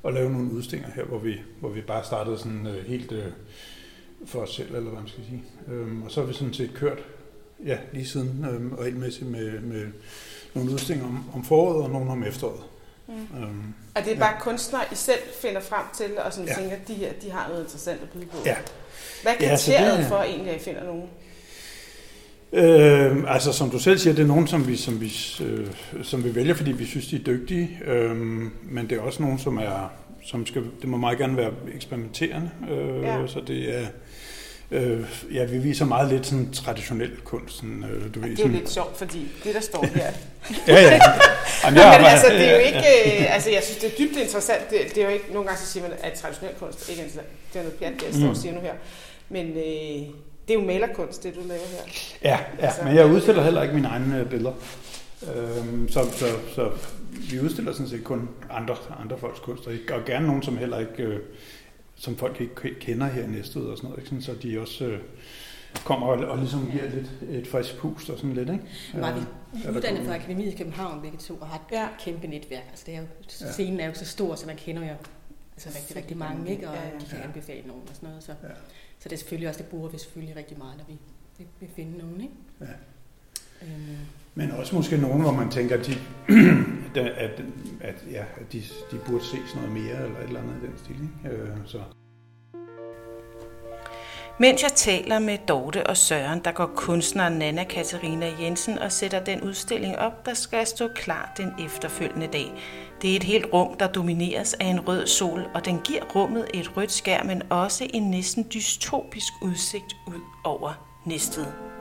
at 0.06 0.14
lave 0.14 0.32
nogle 0.32 0.52
udstillinger 0.52 0.94
her, 0.96 1.04
hvor 1.04 1.20
vi, 1.20 1.42
hvor 1.60 1.70
vi 1.70 1.82
bare 1.82 2.04
startede 2.04 2.38
sådan 2.38 2.68
øh, 2.68 2.86
helt 2.86 3.12
øh, 3.12 3.26
for 4.26 4.40
os 4.40 4.56
selv, 4.56 4.76
eller 4.76 4.90
hvad 4.90 5.00
man 5.00 5.08
skal 5.10 5.24
sige. 5.26 5.44
Øhm, 5.68 6.04
og 6.04 6.12
så 6.12 6.20
har 6.20 6.28
vi 6.28 6.34
sådan 6.34 6.54
set 6.54 6.72
kørt, 6.74 6.98
ja, 7.66 7.78
lige 7.94 8.06
siden 8.08 8.46
øhm, 8.46 8.74
regelmæssigt 8.76 9.30
med, 9.30 9.60
med 9.62 9.88
nogle 10.54 10.72
udstillinger 10.72 11.08
om, 11.10 11.24
om 11.34 11.44
foråret 11.44 11.84
og 11.84 11.90
nogle 11.90 12.12
om 12.12 12.24
efteråret. 12.24 12.62
Mm. 13.08 13.14
Øhm, 13.44 13.74
Og 13.96 14.06
det 14.06 14.14
er 14.14 14.20
bare 14.20 14.34
kunstnere, 14.40 14.82
I 14.92 14.96
selv 14.96 15.20
finder 15.42 15.62
frem 15.62 15.84
til, 15.98 16.06
og 16.26 16.34
som 16.34 16.44
Ja. 16.44 16.50
ja. 16.52 16.56
tænker, 16.62 16.76
at 16.76 16.88
de 16.88 16.94
her 16.94 17.14
de 17.22 17.32
har 17.32 17.48
noget 17.50 17.64
interessant 17.64 18.02
at 18.02 18.10
byde 18.10 18.26
på. 18.26 18.38
Ja. 18.46 18.56
Hvad 19.24 19.34
er 19.40 19.46
Ja, 19.46 19.56
så 19.58 19.72
kriteriet 19.72 19.98
det- 20.00 20.08
for 20.08 20.18
egentlig, 20.18 20.54
at 20.54 20.62
I 20.62 20.64
finder 20.64 20.84
nogen? 20.84 21.04
Øh, 22.54 23.24
altså 23.34 23.54
som 23.54 23.70
du 23.70 23.80
selv 23.80 23.98
siger, 23.98 24.14
det 24.14 24.24
er 24.24 24.28
nogen, 24.28 24.48
som 24.48 24.68
vi, 24.68 24.76
som 24.76 25.02
vi, 25.02 25.14
øh, 25.44 25.68
som 26.04 26.24
vi 26.24 26.36
vælger, 26.36 26.54
fordi 26.54 26.72
vi 26.72 26.86
synes, 26.86 27.08
de 27.08 27.16
er 27.16 27.20
dygtige. 27.24 27.80
Øh, 27.86 28.16
men 28.64 28.90
det 28.90 28.92
er 28.92 29.02
også 29.02 29.24
nogen, 29.24 29.40
som 29.40 29.58
er, 29.58 29.92
som 30.26 30.46
skal, 30.46 30.64
det 30.82 30.90
må 30.90 30.98
meget 30.98 31.18
gerne 31.18 31.38
være 31.38 31.52
eksperimenterende. 31.76 32.50
Øh, 32.72 33.02
Ja. 33.04 33.28
Så 33.28 33.42
det 33.48 33.80
er, 33.82 33.86
øh, 34.72 35.06
ja, 35.34 35.44
vi 35.46 35.58
viser 35.58 35.86
meget 35.86 36.12
lidt 36.12 36.26
sådan 36.26 36.52
traditionel 36.52 37.12
kunst. 37.24 37.56
Sådan, 37.56 37.84
øh, 37.84 38.14
du 38.16 38.20
ved, 38.20 38.22
Det 38.22 38.22
er 38.26 38.30
jo 38.30 38.36
sådan, 38.38 38.52
lidt 38.52 38.70
sjovt, 38.70 38.98
fordi 38.98 39.28
det, 39.44 39.56
der 39.56 39.62
står 39.62 39.86
her... 39.96 40.12
Ja, 40.68 40.74
ja. 40.82 40.90
Jamen, 41.64 41.74
Men 41.74 41.76
jeg, 41.78 42.08
altså, 42.12 42.28
det 42.30 42.48
er 42.48 42.52
jo 42.52 42.58
ja, 42.60 42.66
ikke... 42.68 43.20
Øh, 43.22 43.34
altså, 43.36 43.50
jeg 43.50 43.64
synes, 43.64 43.78
det 43.80 43.92
er 43.94 43.98
dybt 43.98 44.18
interessant. 44.18 44.70
Det, 44.70 44.80
det 44.96 44.98
er 44.98 45.08
jo 45.08 45.14
ikke... 45.14 45.26
Nogle 45.34 45.48
gange 45.48 45.62
så 45.62 45.68
siger 45.68 45.84
man, 45.88 45.98
at 46.04 46.14
traditionel 46.14 46.56
kunst 46.60 46.90
ikke 46.90 47.02
er 47.02 47.06
interessant. 47.06 47.34
Det 47.54 47.60
er 47.60 47.64
noget 47.64 47.80
pjat, 47.80 47.94
det 47.94 48.04
jeg 48.04 48.14
står 48.14 48.24
og 48.24 48.30
Mm. 48.30 48.36
siger 48.36 48.54
nu 48.54 48.62
her. 48.62 48.74
Men 49.30 49.46
øh, 49.48 49.56
det 50.48 50.50
er 50.50 50.54
jo 50.54 50.62
malerkunst, 50.62 51.24
det 51.24 51.36
du 51.36 51.40
laver 51.48 51.62
her. 51.72 51.92
Ja, 52.24 52.40
ja, 52.62 52.72
men 52.84 52.96
jeg 52.96 53.06
udstiller 53.06 53.44
heller 53.44 53.62
ikke 53.62 53.76
mine 53.76 53.88
egne 53.88 54.20
øh, 54.20 54.30
billeder. 54.30 54.54
Øhm, 55.36 55.90
så, 55.90 56.00
så, 56.18 56.26
så 56.56 56.70
vi 57.32 57.40
udstiller 57.40 57.72
sådan 57.72 57.88
set 57.90 58.04
kun 58.04 58.30
andre, 58.50 58.76
andre 59.02 59.18
folks 59.18 59.40
kunst, 59.40 59.68
og, 59.68 59.74
og 59.92 60.06
gerne 60.06 60.28
nogen, 60.28 60.44
som 60.44 60.58
heller 60.58 60.80
ikke, 60.80 61.04
øh, 61.04 61.20
som 61.96 62.18
folk 62.18 62.42
ikke 62.42 62.54
ke- 62.56 62.80
kender 62.80 63.08
her 63.08 63.24
i 63.24 63.28
Næstved 63.28 63.64
og 63.64 63.78
sådan 63.78 63.90
noget, 63.90 64.00
ikke? 64.04 64.10
Sådan, 64.10 64.22
så 64.22 64.48
de 64.48 64.60
også 64.62 64.86
øh, 64.86 65.00
kommer 65.86 66.08
og, 66.08 66.18
og 66.26 66.38
ligesom 66.38 66.72
giver 66.72 66.90
lidt 66.90 67.12
et 67.30 67.48
frisk 67.48 67.78
pust 67.78 68.10
og 68.10 68.18
sådan 68.18 68.34
lidt, 68.34 68.50
ikke? 68.50 68.64
Var 68.94 69.14
vi 69.14 69.20
Øh, 69.20 69.62
er 69.66 69.72
der 69.72 69.78
uddannet 69.78 70.06
fra 70.06 70.16
Akademiet 70.16 70.54
i 70.54 70.58
København 70.58 71.02
begge 71.02 71.18
to, 71.18 71.36
og 71.36 71.48
har 71.48 71.56
et 71.58 71.62
Ja. 71.72 71.88
kæmpe 72.00 72.28
netværk. 72.28 72.64
Altså, 72.70 72.84
det 72.88 72.96
er 72.96 73.00
jo, 73.00 73.06
scenen 73.52 73.80
er 73.80 73.86
jo 73.88 73.94
så 73.94 74.06
stor, 74.06 74.36
så 74.36 74.48
man 74.48 74.56
kender 74.56 74.82
jo 74.82 74.96
altså, 75.54 75.70
rigtig, 75.80 75.96
rigtig 75.96 76.18
mange, 76.18 76.52
ikke? 76.52 76.70
og 76.70 76.76
Ja, 76.76 76.82
ja. 76.82 76.88
de 77.00 77.06
kan 77.10 77.18
Ja. 77.18 77.24
anbefale 77.24 77.68
nogen 77.68 77.84
og 77.90 77.96
sådan 77.96 78.10
noget. 78.10 78.24
Så, 78.24 78.32
Ja. 78.44 78.48
så 79.00 79.10
det 79.10 79.14
er 79.14 79.18
selvfølgelig 79.18 79.50
også, 79.50 79.62
det 79.62 79.70
bruger 79.70 79.90
vi 79.90 79.98
selvfølgelig 79.98 80.36
rigtig 80.36 80.58
meget, 80.58 80.78
når 80.78 80.86
vi 80.88 80.98
vil, 81.38 81.48
vil 81.60 81.70
finde 81.76 81.98
nogen. 81.98 82.22
Ikke? 82.22 82.34
Ja. 82.62 82.66
Øh. 83.62 83.68
Men 84.36 84.52
også 84.52 84.76
måske 84.76 84.98
nogen, 84.98 85.22
hvor 85.22 85.32
man 85.32 85.50
tænker, 85.50 85.78
at 85.78 85.86
de, 85.86 85.94
at, 87.00 87.08
at, 87.08 87.42
at, 87.82 87.96
ja, 88.12 88.24
at 88.42 88.54
de, 88.54 88.64
de 88.92 88.98
burde 89.08 89.24
ses 89.24 89.56
noget 89.56 89.72
mere, 89.72 90.06
eller 90.06 90.20
et 90.20 90.28
eller 90.28 90.40
andet 90.40 90.56
i 90.64 90.66
den 90.66 90.78
stil. 90.78 90.96
Ikke? 90.96 91.38
Øh, 91.38 91.50
så. 91.66 91.80
Mens 94.40 94.64
jeg 94.64 94.72
taler 94.72 95.20
med 95.20 95.38
Dorte 95.48 95.88
og 95.88 95.98
Søren, 95.98 96.40
der 96.46 96.52
går 96.52 96.72
kunstneren 96.76 97.34
Nana 97.34 97.64
Katarina 97.64 98.32
Jensen 98.42 98.80
og 98.80 98.92
sætter 98.92 99.24
den 99.24 99.42
udstilling 99.42 99.98
op, 99.98 100.26
der 100.26 100.34
skal 100.34 100.68
stå 100.68 100.88
klar 100.88 101.34
den 101.38 101.66
efterfølgende 101.66 102.28
dag. 102.28 102.54
Det 103.02 103.12
er 103.12 103.16
et 103.16 103.24
helt 103.24 103.46
rum, 103.54 103.78
der 103.78 103.88
domineres 103.88 104.54
af 104.54 104.66
en 104.66 104.88
rød 104.88 105.08
sol, 105.08 105.48
og 105.54 105.66
den 105.66 105.80
giver 105.80 106.04
rummet 106.16 106.48
et 106.54 106.78
rødt 106.78 106.92
skær, 106.92 107.24
men 107.24 107.42
også 107.50 107.88
en 107.94 108.12
næsten 108.12 108.48
dystopisk 108.54 109.34
udsigt 109.42 109.96
ud 110.08 110.22
over 110.44 111.02
Næstved 111.06 111.75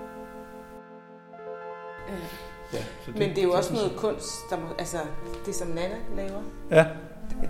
øh, 2.09 2.25
Ja, 2.73 2.79
så 3.05 3.11
Men 3.15 3.29
det 3.31 3.39
er 3.39 3.43
jo 3.43 3.53
også 3.53 3.73
noget 3.73 3.93
kunst, 3.97 4.31
der 4.51 4.56
må, 4.56 4.67
altså 4.79 4.97
det 5.47 5.55
som 5.55 5.69
Nana 5.69 5.95
laver. 6.17 6.41
Ja, 6.71 6.85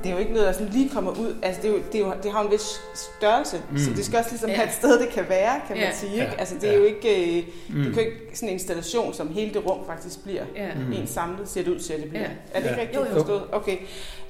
Det 0.02 0.06
er 0.06 0.12
jo 0.14 0.18
ikke 0.18 0.32
noget, 0.32 0.46
der 0.46 0.52
sådan 0.52 0.68
lige 0.68 0.88
kommer 0.88 1.10
ud. 1.10 1.36
Altså 1.42 1.62
det, 1.62 1.70
er 1.70 1.72
jo, 1.74 1.80
det, 1.92 2.00
er 2.00 2.06
jo, 2.06 2.12
det 2.22 2.32
har 2.32 2.40
jo 2.42 2.46
en 2.46 2.52
vis 2.52 2.80
størrelse, 2.94 3.62
mm. 3.70 3.78
så 3.78 3.90
det 3.90 4.04
skal 4.04 4.18
også 4.18 4.30
ligesom 4.30 4.48
Ja. 4.50 4.56
have 4.56 4.66
et 4.68 4.74
sted, 4.74 5.00
det 5.00 5.08
kan 5.08 5.24
være, 5.28 5.60
kan 5.66 5.76
man 5.76 5.84
Ja. 5.86 5.92
sige. 5.94 6.12
Ikke? 6.12 6.34
Altså 6.38 6.54
det 6.54 6.64
er 6.68 6.72
Ja. 6.72 6.78
jo 6.78 6.84
ikke, 6.84 7.38
øh, 7.38 7.44
Mm. 7.68 7.84
det 7.84 7.94
kan 7.94 8.02
ikke 8.04 8.16
sådan 8.34 8.48
en 8.48 8.52
installation, 8.52 9.14
som 9.14 9.28
hele 9.28 9.54
det 9.54 9.66
rum 9.66 9.86
faktisk 9.86 10.24
bliver. 10.24 10.42
ja. 10.56 10.74
Mm. 10.74 10.80
Mm. 10.80 10.92
En 10.92 11.06
samlet 11.06 11.48
ser 11.48 11.62
det 11.62 11.70
ud 11.70 11.78
til, 11.78 11.92
at 11.92 12.00
det 12.00 12.08
bliver. 12.08 12.22
Ja. 12.24 12.30
Er 12.54 12.60
det 12.60 12.68
ikke 12.68 12.74
Ja. 12.74 12.80
rigtigt 12.80 13.00
Jo, 13.00 13.06
jo. 13.06 13.12
forstået? 13.14 13.42
Okay. 13.52 13.76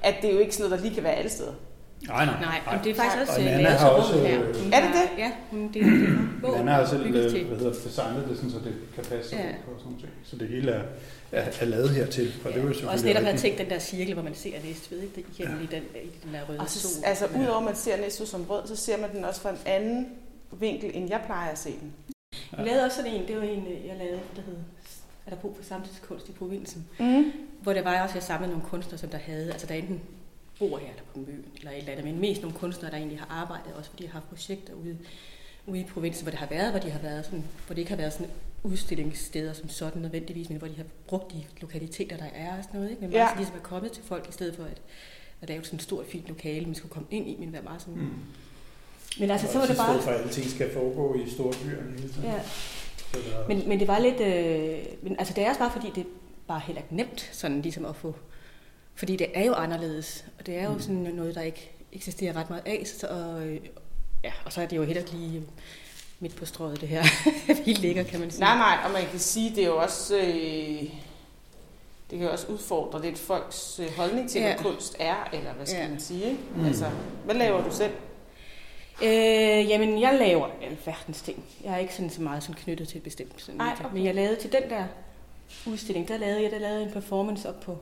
At 0.03 0.15
det 0.23 0.31
er 0.31 0.35
jo 0.35 0.41
ikke 0.41 0.55
sådan 0.55 0.71
noget, 0.71 0.79
der 0.83 0.87
lige 0.89 0.95
kan 0.95 1.05
være 1.05 1.15
alle 1.15 1.31
steder. 1.31 1.53
Nej, 2.09 2.25
nej. 2.27 2.35
Nej, 2.41 2.75
men 2.77 2.85
det 2.85 2.91
er 2.91 2.95
faktisk 2.95 3.21
også 3.23 3.33
Og 3.33 3.39
øh, 3.41 3.45
Nana 3.47 3.63
lavet 3.63 3.79
har 3.79 3.89
til 3.89 3.97
også, 3.97 4.19
her. 4.19 4.41
øh, 4.49 4.63
Hun 4.63 4.73
Er 4.73 4.81
det 4.81 4.91
det? 4.99 5.19
Ja, 5.19 5.31
hun, 5.51 5.71
det 5.75 5.83
er 5.83 5.91
det. 5.91 6.65
Man 6.65 6.69
har 6.69 6.87
selv 6.87 7.05
øh, 7.07 7.13
hvad 7.13 7.23
hedder, 7.59 7.73
det, 7.73 7.85
designet 7.85 8.25
det, 8.29 8.37
sådan, 8.37 8.51
så 8.51 8.59
det 8.59 8.75
kan 8.95 9.05
passe 9.05 9.37
Ja. 9.37 9.43
ja. 9.43 9.53
på 9.65 9.71
og 9.71 9.79
sådan 9.81 9.93
noget. 9.93 10.09
Så 10.25 10.37
det 10.37 10.49
hele 10.49 10.71
er, 10.73 10.83
er, 11.33 11.45
er 11.61 11.65
lavet 11.65 11.91
hertil. 11.91 12.33
Og 12.45 12.53
det 12.53 12.59
er 12.59 12.65
jo 12.65 12.73
Ja. 12.83 12.91
Også 12.93 13.05
netop 13.07 13.23
rigtigt. 13.23 13.41
tænkt 13.43 13.59
den 13.59 13.71
der 13.71 13.79
cirkel, 13.79 14.15
hvor 14.15 14.23
man 14.23 14.35
ser 14.35 14.51
Næstved, 14.65 15.03
ikke? 15.03 15.15
Det- 15.17 15.25
igen 15.39 15.49
i 15.63 15.67
den, 15.75 15.83
i 16.05 16.11
den 16.25 16.35
der 16.35 16.41
røde 16.49 16.61
Og 16.61 16.69
så, 16.71 16.81
sol. 16.81 17.05
altså 17.05 17.27
udover 17.41 17.59
at 17.59 17.65
man 17.65 17.77
ser 17.77 17.97
Næstved 17.97 18.27
som 18.27 18.43
rød, 18.51 18.67
så 18.67 18.77
ser 18.77 18.97
man 19.01 19.11
den 19.17 19.25
også 19.25 19.41
fra 19.41 19.51
en 19.51 19.59
anden 19.67 20.07
vinkel, 20.61 20.91
end 20.95 21.09
jeg 21.11 21.21
plejer 21.27 21.51
at 21.51 21.59
se 21.59 21.71
den. 21.81 21.93
Jeg 22.57 22.65
lavede 22.67 22.85
også 22.85 22.97
sådan 22.97 23.13
en, 23.13 23.29
det 23.29 23.37
var 23.37 23.43
en, 23.43 23.67
øh, 23.67 23.87
jeg 23.87 23.97
lavede, 23.99 24.21
der 24.37 24.43
hed 24.47 24.57
Er 25.27 25.31
der 25.31 25.37
brug 25.37 25.57
for 25.57 25.65
samtidskunst 25.65 26.29
i 26.29 26.33
provinsen? 26.33 26.87
Mm. 27.01 27.25
Hvor 27.63 27.73
der 27.73 27.83
var 27.83 28.03
også, 28.03 28.15
jeg 28.15 28.23
samlede 28.23 28.51
nogle 28.53 28.65
kunstnere, 28.69 28.99
som 28.99 29.09
der 29.09 29.19
havde, 29.19 29.53
altså 29.53 29.67
der 29.67 29.75
enten 29.75 30.01
bor 30.59 30.79
her 30.79 30.89
eller 30.89 31.03
på 31.13 31.19
Møn, 31.19 31.45
eller 31.57 31.71
et 31.71 31.79
eller 31.79 31.93
andet, 31.93 32.05
men 32.05 32.21
mest 32.21 32.43
nogle 32.43 32.57
kunstnere, 32.59 32.91
der 32.91 32.97
egentlig 32.97 33.19
har 33.19 33.27
arbejdet, 33.43 33.73
også 33.75 33.91
fordi 33.91 34.03
de 34.03 34.09
har 34.09 34.13
haft 34.13 34.29
projekter 34.29 34.73
ude, 34.75 34.99
ude 35.67 35.81
i 35.81 35.85
provinsen, 35.85 36.23
hvor 36.25 36.31
det 36.31 36.39
har 36.41 36.47
været, 36.47 36.71
hvor 36.71 36.81
de 36.81 36.91
har 36.91 36.99
været 36.99 37.25
sådan, 37.25 37.45
hvor 37.67 37.75
det 37.75 37.79
ikke 37.79 37.91
har 37.91 37.97
været 37.97 38.13
sådan 38.13 38.31
udstillingssteder 38.63 39.53
som 39.53 39.69
sådan 39.69 40.03
nødvendigvis, 40.03 40.49
men 40.49 40.59
hvor 40.59 40.69
de 40.69 40.77
har 40.77 40.85
brugt 41.07 41.33
de 41.33 41.45
lokaliteter, 41.61 42.17
der 42.17 42.27
er 42.35 42.59
og 42.59 42.65
sådan 42.65 42.81
noget, 42.81 42.91
ikke? 42.91 43.03
Men 43.03 43.11
Ja. 43.11 43.25
meget 43.25 43.37
ligesom 43.37 43.57
er 43.57 43.61
kommet 43.63 43.93
til 43.93 44.03
folk, 44.05 44.29
i 44.29 44.33
stedet 44.33 44.57
for 44.57 44.65
at, 44.65 44.81
at 45.43 45.49
lave 45.49 45.65
sådan 45.65 45.77
et 45.77 45.83
stort, 45.83 46.07
fint 46.07 46.29
lokale, 46.29 46.67
man 46.67 46.75
skulle 46.75 46.93
komme 46.93 47.09
ind 47.11 47.29
i, 47.29 47.37
men 47.41 47.53
være 47.53 47.63
meget 47.63 47.81
sådan... 47.81 47.95
Mm. 47.95 48.11
Men 49.21 49.31
altså, 49.31 49.53
så 49.53 49.59
var 49.59 49.67
det 49.67 49.77
bare... 49.77 50.03
for, 50.03 50.11
at 50.11 50.21
alting 50.21 50.51
skal 50.51 50.73
foregå 50.73 51.15
i 51.15 51.31
store 51.31 51.53
byer. 51.65 51.83
Ja. 52.23 52.41
Men, 53.49 53.69
men 53.69 53.81
det 53.81 53.89
var 53.89 53.99
lidt... 53.99 54.21
Øh, 54.21 54.79
men 55.03 55.17
altså, 55.19 55.35
det 55.35 55.45
er 55.45 55.49
også 55.49 55.59
bare 55.59 55.73
fordi, 55.73 55.91
det 55.95 56.01
er 56.01 56.09
bare 56.47 56.61
heller 56.61 56.83
ikke 56.83 56.97
nemt 56.97 57.31
sådan 57.33 57.63
ligesom 57.63 57.85
at 57.85 57.97
få... 57.97 58.15
Fordi 58.95 59.17
det 59.17 59.27
er 59.35 59.45
jo 59.45 59.53
anderledes, 59.53 60.25
og 60.39 60.47
det 60.47 60.57
er 60.57 60.65
jo 60.65 60.73
Mm. 60.73 60.81
sådan 60.81 60.97
noget, 60.97 61.35
der 61.35 61.41
ikke 61.43 61.71
eksisterer 61.93 62.37
ret 62.37 62.51
meget 62.51 62.63
af. 62.67 62.83
Så, 62.87 63.07
og, 63.07 63.47
øh, 63.47 63.61
ja, 64.25 64.33
og 64.45 64.53
så 64.53 64.61
er 64.63 64.67
det 64.67 64.77
jo 64.77 64.83
heller 64.83 65.01
ikke 65.03 65.13
lige 65.15 65.43
midt 66.21 66.37
på 66.37 66.47
strøget, 66.47 66.81
det 66.81 66.89
her. 66.89 67.03
Vi 67.67 67.73
ligger, 67.73 68.03
kan 68.03 68.21
man 68.21 68.31
sige. 68.31 68.41
Nej, 68.41 68.57
nej, 68.57 68.79
og 68.85 68.91
man 68.91 69.03
kan 69.11 69.19
sige, 69.19 69.51
det 69.51 69.63
er 69.65 69.67
jo 69.69 69.77
også... 69.77 70.17
Øh, 70.17 70.83
det 72.11 72.19
kan 72.19 72.23
jo 72.29 72.33
også 72.33 72.47
udfordre 72.47 73.03
lidt 73.03 73.19
folks 73.19 73.81
øh, 73.83 73.97
holdning 73.97 74.31
til, 74.31 74.41
Ja. 74.41 74.55
hvad 74.55 74.65
kunst 74.73 74.97
er, 74.99 75.29
eller 75.33 75.53
hvad 75.53 75.67
skal 75.67 75.81
Ja. 75.83 75.89
man 75.89 76.01
sige, 76.01 76.25
ikke? 76.25 76.39
Mm. 76.57 76.65
Altså, 76.65 76.91
hvad 77.25 77.35
laver 77.35 77.65
du 77.65 77.75
selv? 77.75 77.93
Øh, 79.03 79.69
jamen, 79.71 80.01
jeg 80.01 80.17
laver 80.19 80.47
alverdens 80.63 81.23
ting. 81.23 81.45
Jeg 81.65 81.73
er 81.73 81.79
ikke 81.79 81.95
sådan 81.95 82.11
så 82.11 82.23
meget 82.23 82.43
sådan 82.43 82.55
knyttet 82.63 82.89
til 82.89 82.97
et 82.97 83.03
bestemt 83.03 83.43
sådan 83.43 83.61
Ej, 83.61 83.73
okay. 83.81 83.95
Men 83.95 84.05
jeg 84.05 84.15
lavede 84.15 84.37
til 84.37 84.53
den 84.53 84.63
der 84.71 84.85
udstilling, 85.67 86.09
der 86.09 86.17
lavede 86.17 86.43
jeg 86.43 86.51
der 86.51 86.59
lavede 86.59 86.83
en 86.83 86.91
performance 86.91 87.49
op 87.49 87.61
på 87.61 87.79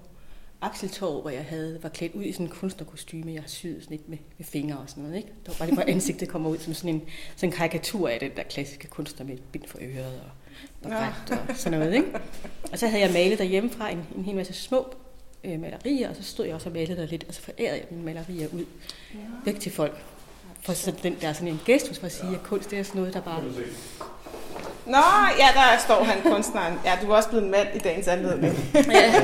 Akseltorv, 0.62 1.21
hvor 1.21 1.31
jeg 1.31 1.45
havde, 1.45 1.78
var 1.83 1.88
klædt 1.88 2.14
ud 2.14 2.25
i 2.25 2.33
sådan 2.33 2.47
en 2.47 2.52
kunstnerkostyme, 2.52 3.33
jeg 3.33 3.42
har 3.42 3.49
syet 3.49 3.83
sådan 3.83 3.97
lidt 3.97 4.09
med, 4.09 4.19
med 4.38 4.47
fingre 4.47 4.78
og 4.78 4.88
sådan 4.88 5.02
noget. 5.02 5.16
Ikke? 5.16 5.28
Der 5.47 5.52
var 5.52 5.59
bare 5.59 5.66
det, 5.69 5.75
hvor 5.75 5.85
ansigtet 5.87 6.28
kommer 6.28 6.50
ud 6.50 6.59
som 6.59 6.75
sådan 6.75 6.95
en, 6.95 7.02
sådan 7.37 7.49
en 7.49 7.57
karikatur 7.57 8.09
af 8.09 8.21
den 8.21 8.31
der 8.37 8.42
klassiske 8.42 8.88
kunstner 8.88 9.26
med 9.26 9.35
et 9.35 9.42
bind 9.52 9.64
for 9.66 9.78
øret 9.81 10.21
og, 10.21 10.31
og 10.85 10.90
ret 10.90 11.38
og 11.49 11.57
sådan 11.57 11.78
noget. 11.78 11.95
Ikke? 11.95 12.09
Og 12.73 12.78
så 12.78 12.87
havde 12.88 13.02
jeg 13.02 13.12
malet 13.12 13.38
derhjemmefra 13.38 13.90
en, 13.90 14.07
en 14.16 14.25
hel 14.25 14.35
masse 14.35 14.52
små 14.52 14.95
øh, 15.45 15.61
malerier, 15.61 16.11
og 16.11 16.16
så 16.16 16.23
stod 16.23 16.47
jeg 16.47 16.54
også 16.54 16.69
og 16.69 16.73
malede 16.73 16.97
der 17.00 17.07
lidt, 17.07 17.25
og 17.28 17.35
så 17.35 17.40
forærede 17.40 17.76
jeg 17.76 17.87
mine 17.90 18.04
malerier 18.04 18.49
ud 18.52 18.64
væk 19.45 19.61
til 19.61 19.73
folk. 19.73 20.04
For 20.61 20.73
sådan, 20.73 21.00
den 21.02 21.16
der 21.21 21.33
sådan 21.33 21.49
en 21.49 21.61
gestus 21.66 21.99
for 21.99 22.07
at 22.07 22.12
sige, 22.12 22.35
at 22.35 22.42
kunst 22.42 22.71
det 22.71 22.78
er 22.78 22.83
sådan 22.83 23.00
noget, 23.00 23.14
der 23.14 23.21
bare... 23.21 23.42
Nå, 24.86 25.02
ja, 25.38 25.48
der 25.54 25.78
står 25.78 26.04
han, 26.04 26.32
kunstneren. 26.32 26.80
Ja, 26.84 26.98
du 27.02 27.10
er 27.12 27.16
også 27.16 27.28
blevet 27.28 27.44
en 27.44 27.50
mand 27.50 27.68
i 27.74 27.78
dagens 27.78 28.08
anledning. 28.08 28.70
Ja, 28.74 28.80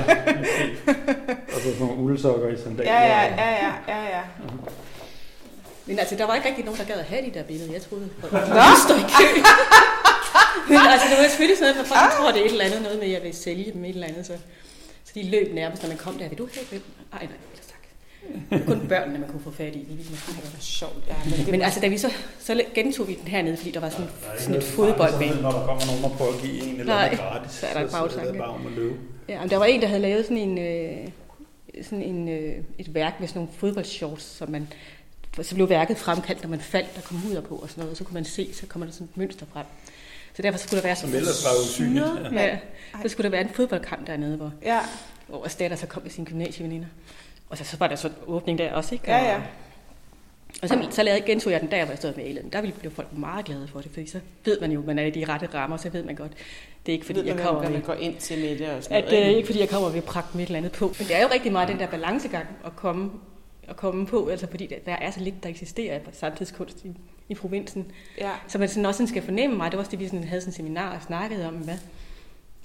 Og 1.54 1.60
så 1.60 1.62
sådan 1.62 1.76
nogle 1.80 2.02
uldsokker 2.02 2.48
i 2.48 2.56
sandaler. 2.62 2.92
Ja, 2.92 3.00
ja, 3.00 3.22
ja, 3.22 3.50
ja, 3.50 3.72
ja, 3.88 4.02
ja. 4.16 4.22
men 5.86 5.98
altså, 5.98 6.14
der 6.14 6.26
var 6.26 6.34
ikke 6.34 6.48
rigtig 6.48 6.64
nogen, 6.64 6.80
der 6.80 6.86
gad 6.86 6.96
at 6.96 7.04
have 7.04 7.22
de 7.26 7.30
der 7.34 7.42
billeder. 7.42 7.72
Jeg 7.72 7.82
troede, 7.82 8.08
folk 8.20 8.32
ville 8.32 8.62
stå 8.86 8.94
i 8.94 9.06
kø. 9.18 9.42
Men 10.68 10.78
altså, 10.92 11.06
det 11.10 11.16
var 11.18 11.28
selvfølgelig 11.28 11.58
sådan 11.58 11.74
noget, 11.74 11.88
når 11.90 11.96
folk 11.96 12.12
tror, 12.16 12.32
det 12.32 12.40
er 12.40 12.44
et 12.44 12.50
eller 12.50 12.64
andet 12.64 12.82
noget 12.82 12.98
med, 12.98 13.06
at 13.06 13.12
jeg 13.12 13.22
vil 13.22 13.34
sælge 13.36 13.72
dem 13.72 13.84
et 13.84 13.88
eller 13.88 14.06
andet. 14.06 14.26
Så, 14.26 14.32
så 15.04 15.12
de 15.14 15.30
løb 15.30 15.54
nærmest, 15.54 15.82
når 15.82 15.88
man 15.88 15.98
kom 15.98 16.14
der. 16.18 16.28
Vil 16.28 16.38
du 16.38 16.48
have 16.54 16.66
dem? 16.70 16.82
Ej, 17.12 17.18
nej, 17.18 17.36
ellers 17.52 17.66
tak. 17.66 17.67
Det 18.50 18.66
var 18.66 18.74
kun 18.74 18.88
børnene, 18.88 19.18
man 19.18 19.28
kunne 19.28 19.42
få 19.42 19.50
fat 19.50 19.74
i. 19.76 19.78
Det 19.78 19.88
ville 19.88 20.16
skulle 20.18 20.36
have. 20.36 20.46
Sjovt, 20.60 21.04
ja. 21.08 21.14
Men 21.24 21.32
det, 21.38 21.48
Men 21.48 21.62
altså, 21.62 21.80
da 21.80 21.88
vi 21.88 21.98
så, 21.98 22.10
så 22.38 22.62
gentog 22.74 23.08
vi 23.08 23.14
den 23.14 23.28
hernede, 23.28 23.56
fordi 23.56 23.70
der 23.70 23.80
var 23.80 23.90
sådan, 23.90 24.06
Der 24.06 24.28
er 24.28 24.32
ikke 24.32 24.42
sådan 24.42 24.56
et 24.60 24.64
fodboldbane. 24.64 25.40
Når 25.42 25.50
der 25.52 25.66
kommer 25.66 25.86
nogen 25.86 26.04
og 26.04 26.10
prøver 26.12 26.32
at 26.34 26.40
give 26.42 26.62
en 26.62 26.80
eller 26.80 26.84
Nej, 26.94 27.04
andet 27.04 27.18
gratis, 27.20 27.52
så 27.52 27.66
er 27.66 27.72
der 27.74 27.80
en 27.80 27.90
så 27.90 27.96
er 27.96 28.00
bagtanke. 28.02 28.28
det 28.30 28.38
bare 28.38 28.48
om 28.48 28.66
at 28.66 28.72
løbe. 28.72 28.94
Ja, 29.28 29.40
men 29.40 29.50
der 29.50 29.56
var 29.56 29.64
en, 29.64 29.80
der 29.80 29.86
havde 29.86 30.00
lavet 30.02 30.24
sådan 30.24 30.36
en, 30.38 30.58
øh, 30.58 31.08
sådan 31.82 32.02
en, 32.02 32.28
øh, 32.28 32.54
et 32.78 32.94
værk 32.94 33.20
med 33.20 33.28
sådan 33.28 33.38
nogle 33.40 33.52
fodboldshorts, 33.58 34.24
som 34.24 34.50
man, 34.50 34.68
så 35.42 35.54
blev 35.54 35.68
værket 35.68 35.96
fremkaldt, 35.96 36.42
når 36.42 36.50
man 36.50 36.60
faldt 36.60 36.88
og 36.96 37.04
kom 37.04 37.22
ud 37.30 37.42
på 37.42 37.54
og 37.56 37.68
sådan 37.70 37.80
noget, 37.80 37.90
og 37.90 37.96
så 37.96 38.04
kunne 38.04 38.14
man 38.14 38.24
se, 38.24 38.48
så 38.54 38.66
kommer 38.66 38.86
der 38.86 38.92
sådan 38.92 39.04
et 39.06 39.16
mønster 39.16 39.46
frem. 39.52 39.66
Så 40.34 40.42
derfor 40.42 40.58
skulle 40.58 40.80
der 40.82 40.86
være 40.88 40.96
sådan 40.96 41.14
usynligt. 41.64 42.06
Ja. 42.32 42.42
Ja, 42.44 42.58
så 43.02 43.08
skulle 43.08 43.24
der 43.24 43.30
være 43.30 43.40
en 43.40 43.48
fodboldkamp 43.54 44.06
dernede, 44.06 44.36
hvor, 44.36 44.52
ja, 44.62 44.78
hvor 45.28 45.48
Stater 45.48 45.76
så 45.76 45.86
kom 45.86 46.02
med 46.02 46.10
sine 46.10 46.26
gymnasieveninder. 46.26 46.86
Og 47.48 47.58
så, 47.58 47.64
så 47.64 47.76
var 47.76 47.88
der 47.88 47.96
så 47.96 48.08
en 48.08 48.14
åbning 48.26 48.58
der 48.58 48.72
også, 48.72 48.94
ikke? 48.94 49.10
ja, 49.10 49.18
Og- 49.18 49.24
ja. 49.26 49.40
Og 50.62 50.68
så, 50.68 50.86
så 50.90 51.02
lavede, 51.02 51.20
gentog 51.22 51.52
jeg 51.52 51.60
den 51.60 51.70
der, 51.70 51.84
hvor 51.84 51.92
jeg 51.92 51.98
stod 51.98 52.14
med 52.16 52.24
Ellen. 52.26 52.48
Der 52.52 52.60
ville 52.60 52.76
blev 52.80 52.92
folk 52.92 53.12
meget 53.12 53.44
glade 53.44 53.68
for 53.68 53.80
det, 53.80 53.90
fordi 53.92 54.06
så 54.06 54.20
ved 54.44 54.60
man 54.60 54.72
jo, 54.72 54.82
man 54.86 54.98
er 54.98 55.04
i 55.04 55.10
de 55.10 55.24
rette 55.24 55.48
rammer, 55.54 55.76
så 55.76 55.88
ved 55.90 56.04
man 56.04 56.14
godt, 56.14 56.32
det 56.86 56.92
er 56.92 56.94
ikke 56.94 57.06
fordi, 57.06 57.18
Fordi 57.18 57.28
jeg 57.28 57.36
jeg 57.36 57.44
kommer 57.46 57.62
når 57.62 57.68
med 57.70 57.78
man 57.78 57.86
går 57.86 57.94
ind 57.94 58.16
til 58.16 58.38
med 58.38 58.58
det 58.58 58.68
og 58.70 58.82
sådan 58.82 58.96
at 58.96 59.04
noget. 59.04 59.20
øh, 59.20 59.26
ikke? 59.26 59.36
ikke 59.36 59.46
fordi 59.46 59.60
jeg 59.60 59.68
kommer 59.68 59.88
ved 59.88 59.98
at 59.98 60.04
pragte 60.04 60.36
med 60.36 60.42
et 60.44 60.46
eller 60.46 60.58
andet 60.58 60.72
på. 60.72 60.86
Men 60.98 61.06
det 61.08 61.16
er 61.16 61.22
jo 61.22 61.28
rigtig 61.32 61.52
meget 61.52 61.68
den 61.68 61.78
der 61.78 61.86
balancegang 61.86 62.46
at 62.64 62.76
komme, 62.76 63.10
at 63.68 63.76
komme 63.76 64.06
på, 64.06 64.28
altså 64.28 64.46
fordi 64.50 64.66
der, 64.86 64.92
er 64.92 65.10
så 65.10 65.20
lidt, 65.20 65.42
der 65.42 65.48
eksisterer 65.48 65.98
på 65.98 66.10
samtidskunst 66.12 66.84
i, 66.84 66.92
i 67.28 67.34
provinsen. 67.34 67.92
Ja. 68.18 68.30
Så 68.48 68.58
man 68.58 68.68
sådan 68.68 68.86
også 68.86 68.98
sådan 68.98 69.08
skal 69.08 69.22
fornemme 69.22 69.56
mig, 69.56 69.70
det 69.70 69.76
var 69.76 69.82
også 69.84 69.90
det, 69.90 69.98
vi 70.00 70.06
sådan 70.06 70.24
havde 70.24 70.40
sådan 70.40 70.50
en 70.50 70.56
seminar 70.56 70.94
og 70.96 71.02
snakkede 71.02 71.46
om, 71.48 71.54
hvad, 71.54 71.78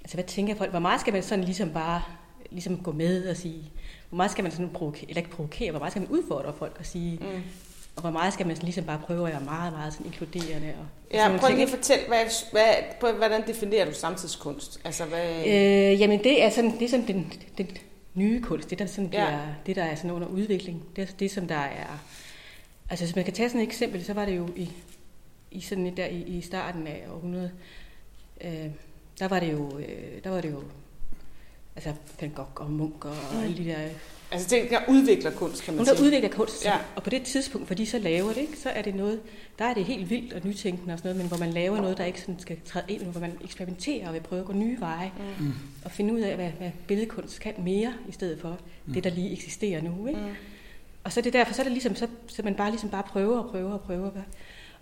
altså 0.03 0.15
hvad 0.15 0.23
tænker 0.23 0.55
folk, 0.55 0.69
hvor 0.71 0.79
meget 0.79 1.01
skal 1.01 1.13
man 1.13 1.23
sådan 1.23 1.43
ligesom 1.43 1.69
bare 1.69 2.01
ligesom 2.51 2.77
gå 2.77 2.91
med 2.91 3.27
og 3.29 3.37
sige, 3.37 3.71
hvor 4.13 4.17
meget 4.17 4.32
skal 4.32 4.43
man 4.43 4.51
sådan 4.51 4.70
provokere, 4.70 5.10
eller 5.10 5.22
ikke 5.22 5.29
provokere, 5.36 5.72
hvor 5.72 5.79
meget 5.79 5.91
skal 5.93 6.01
man 6.01 6.12
udfordre 6.12 6.53
folk 6.53 6.75
og 6.79 6.86
sige, 6.86 7.17
Mm. 7.22 7.41
og 7.96 8.01
hvor 8.01 8.12
meget 8.12 8.34
skal 8.34 8.48
man 8.48 8.55
sådan 8.55 8.65
ligesom 8.65 8.84
bare 8.86 9.00
prøve 9.05 9.27
at 9.27 9.34
være 9.34 9.43
meget, 9.43 9.74
meget 9.74 9.93
sådan 9.93 10.05
inkluderende. 10.05 10.67
Og, 10.79 10.86
Ja, 11.13 11.25
nogle 11.27 11.39
prøv 11.39 11.50
lige 11.51 11.63
at 11.63 11.70
fortælle, 11.70 12.03
hvad, 12.08 12.17
hvad, 12.51 13.13
hvordan 13.13 13.48
definerer 13.48 13.86
du 13.86 13.93
samtidskunst? 13.93 14.79
Altså, 14.84 15.05
hvad... 15.05 15.39
Øh, 15.48 16.00
jamen 16.01 16.24
det 16.24 16.43
er 16.43 16.50
sådan, 16.50 16.72
det 16.79 16.82
er 16.82 16.89
sådan 16.89 17.08
den, 17.08 17.34
den 17.58 17.67
nye 18.13 18.41
kunst, 18.41 18.70
det 18.70 18.79
der, 18.79 18.86
sådan 18.86 19.03
Ja. 19.03 19.10
bliver, 19.10 19.39
det 19.65 19.75
der 19.75 19.84
er 19.84 19.96
sådan 19.96 20.12
under 20.12 20.27
udvikling, 20.27 20.84
det 20.96 21.01
er 21.01 21.13
det, 21.20 21.32
som 21.32 21.48
der 21.48 21.55
er... 21.55 22.00
Altså 22.89 23.05
hvis 23.05 23.15
man 23.15 23.25
kan 23.25 23.34
tage 23.34 23.50
sådan 23.50 23.62
et 23.62 23.67
eksempel, 23.67 24.05
så 24.05 24.13
var 24.13 24.25
det 24.25 24.38
jo 24.38 24.50
i, 24.55 24.70
i 25.51 25.62
sådan 25.62 25.86
et 25.88 25.98
der 25.98 26.05
i, 26.05 26.22
i 26.22 26.41
starten 26.41 26.88
af 26.88 27.03
århundredet, 27.13 27.51
øh, 28.43 28.67
der 29.20 29.27
var 29.27 29.39
det 29.39 29.51
jo, 29.51 29.79
øh, 29.79 30.24
der 30.24 30.29
var 30.29 30.41
det 30.41 30.51
jo 30.51 30.63
altså 31.75 31.94
Van 32.22 32.30
Gogh 32.30 32.48
og 32.56 32.72
Munch 32.72 32.96
og 33.06 33.15
Mm. 33.34 33.44
alle 33.44 33.58
de 33.58 33.65
der 33.65 33.77
Altså, 34.32 34.48
det 34.56 34.70
der 34.70 34.80
udvikler 34.89 35.32
kunst, 35.32 35.63
kan 35.63 35.74
man 35.74 35.77
nogen, 35.77 35.88
der 35.89 35.96
sige. 35.96 36.06
udvikler 36.06 36.30
kunst. 36.30 36.65
Ja. 36.65 36.72
Ja. 36.74 36.77
Og 36.96 37.03
på 37.03 37.10
det 37.10 37.24
tidspunkt, 37.24 37.68
hvor 37.68 37.75
de 37.75 37.86
så 37.86 38.00
laver 38.00 38.27
det, 38.27 38.38
ikke, 38.38 38.58
så 38.58 38.70
er 38.70 38.82
det 38.82 38.96
noget, 38.96 39.20
der 39.60 39.65
er 39.65 39.74
det 39.74 39.86
helt 39.86 40.10
vildt 40.10 40.34
og 40.34 40.42
nytænkende 40.46 40.94
og 40.94 40.98
sådan 41.00 41.10
noget, 41.10 41.18
men 41.18 41.27
hvor 41.27 41.38
man 41.46 41.53
laver 41.53 41.82
noget, 41.82 41.98
der 41.98 42.06
ikke 42.06 42.22
sådan 42.22 42.39
skal 42.39 42.58
træde 42.65 42.86
ind, 42.88 43.01
hvor 43.03 43.22
man 43.22 43.38
eksperimenterer 43.44 44.08
og 44.08 44.13
vil 44.13 44.20
prøve 44.20 44.39
at 44.39 44.46
gå 44.48 44.53
nye 44.53 44.80
veje 44.80 45.12
Mm. 45.39 45.53
og 45.86 45.92
finde 45.92 46.13
ud 46.13 46.20
af, 46.20 46.36
hvad, 46.36 46.50
hvad 46.50 46.72
billedkunst 46.88 47.39
kan 47.39 47.53
mere, 47.58 47.94
i 48.10 48.12
stedet 48.12 48.39
for 48.42 48.58
mm. 48.86 48.94
det, 48.94 49.03
der 49.03 49.10
lige 49.10 49.32
eksisterer 49.32 49.82
nu. 49.82 50.08
Ikke? 50.08 50.20
Mm. 50.20 50.27
Og 51.03 51.12
så 51.12 51.20
er 51.20 51.22
det 51.22 51.34
derfor, 51.34 51.53
så 51.53 51.62
er 51.62 51.63
det 51.63 51.72
ligesom, 51.72 51.96
så, 51.96 52.08
så 52.27 52.42
man 52.44 52.56
bare 52.56 52.70
ligesom 52.72 52.89
bare 52.89 53.03
prøver 53.03 53.39
og 53.39 53.50
prøver 53.51 53.74
og 53.74 53.82
prøver. 53.82 54.12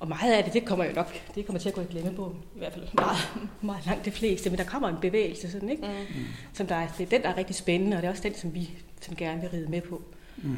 Og 0.02 0.08
meget 0.08 0.34
af 0.34 0.44
det, 0.44 0.54
det 0.54 0.66
kommer 0.66 0.86
jo 0.86 0.94
nok, 0.94 1.14
det 1.36 1.46
kommer 1.46 1.60
til 1.60 1.70
at 1.70 1.76
gå 1.76 1.82
i 1.82 1.86
glemmebogen, 1.90 2.38
i 2.56 2.58
hvert 2.58 2.74
fald 2.74 2.88
meget, 2.94 3.18
meget 3.62 3.86
langt 3.86 4.06
det 4.06 4.14
fleste, 4.14 4.50
men 4.50 4.60
der 4.60 4.66
kommer 4.66 4.90
en 4.90 4.96
bevægelse 5.02 5.52
sådan, 5.52 5.70
ikke? 5.70 5.84
Mm. 5.84 6.24
Som 6.54 6.68
der 6.68 6.76
er, 6.76 6.88
det 6.98 7.04
er 7.06 7.10
den, 7.10 7.22
der 7.22 7.30
er 7.30 7.38
rigtig 7.38 7.56
spændende, 7.56 7.98
og 7.98 8.02
det 8.02 8.08
er 8.08 8.12
også 8.12 8.24
den, 8.24 8.36
som 8.36 8.54
vi 8.54 8.70
som 9.02 9.16
gerne 9.16 9.42
vil 9.42 9.50
ride 9.50 9.68
med 9.72 9.82
på. 9.82 10.02
Mm. 10.38 10.58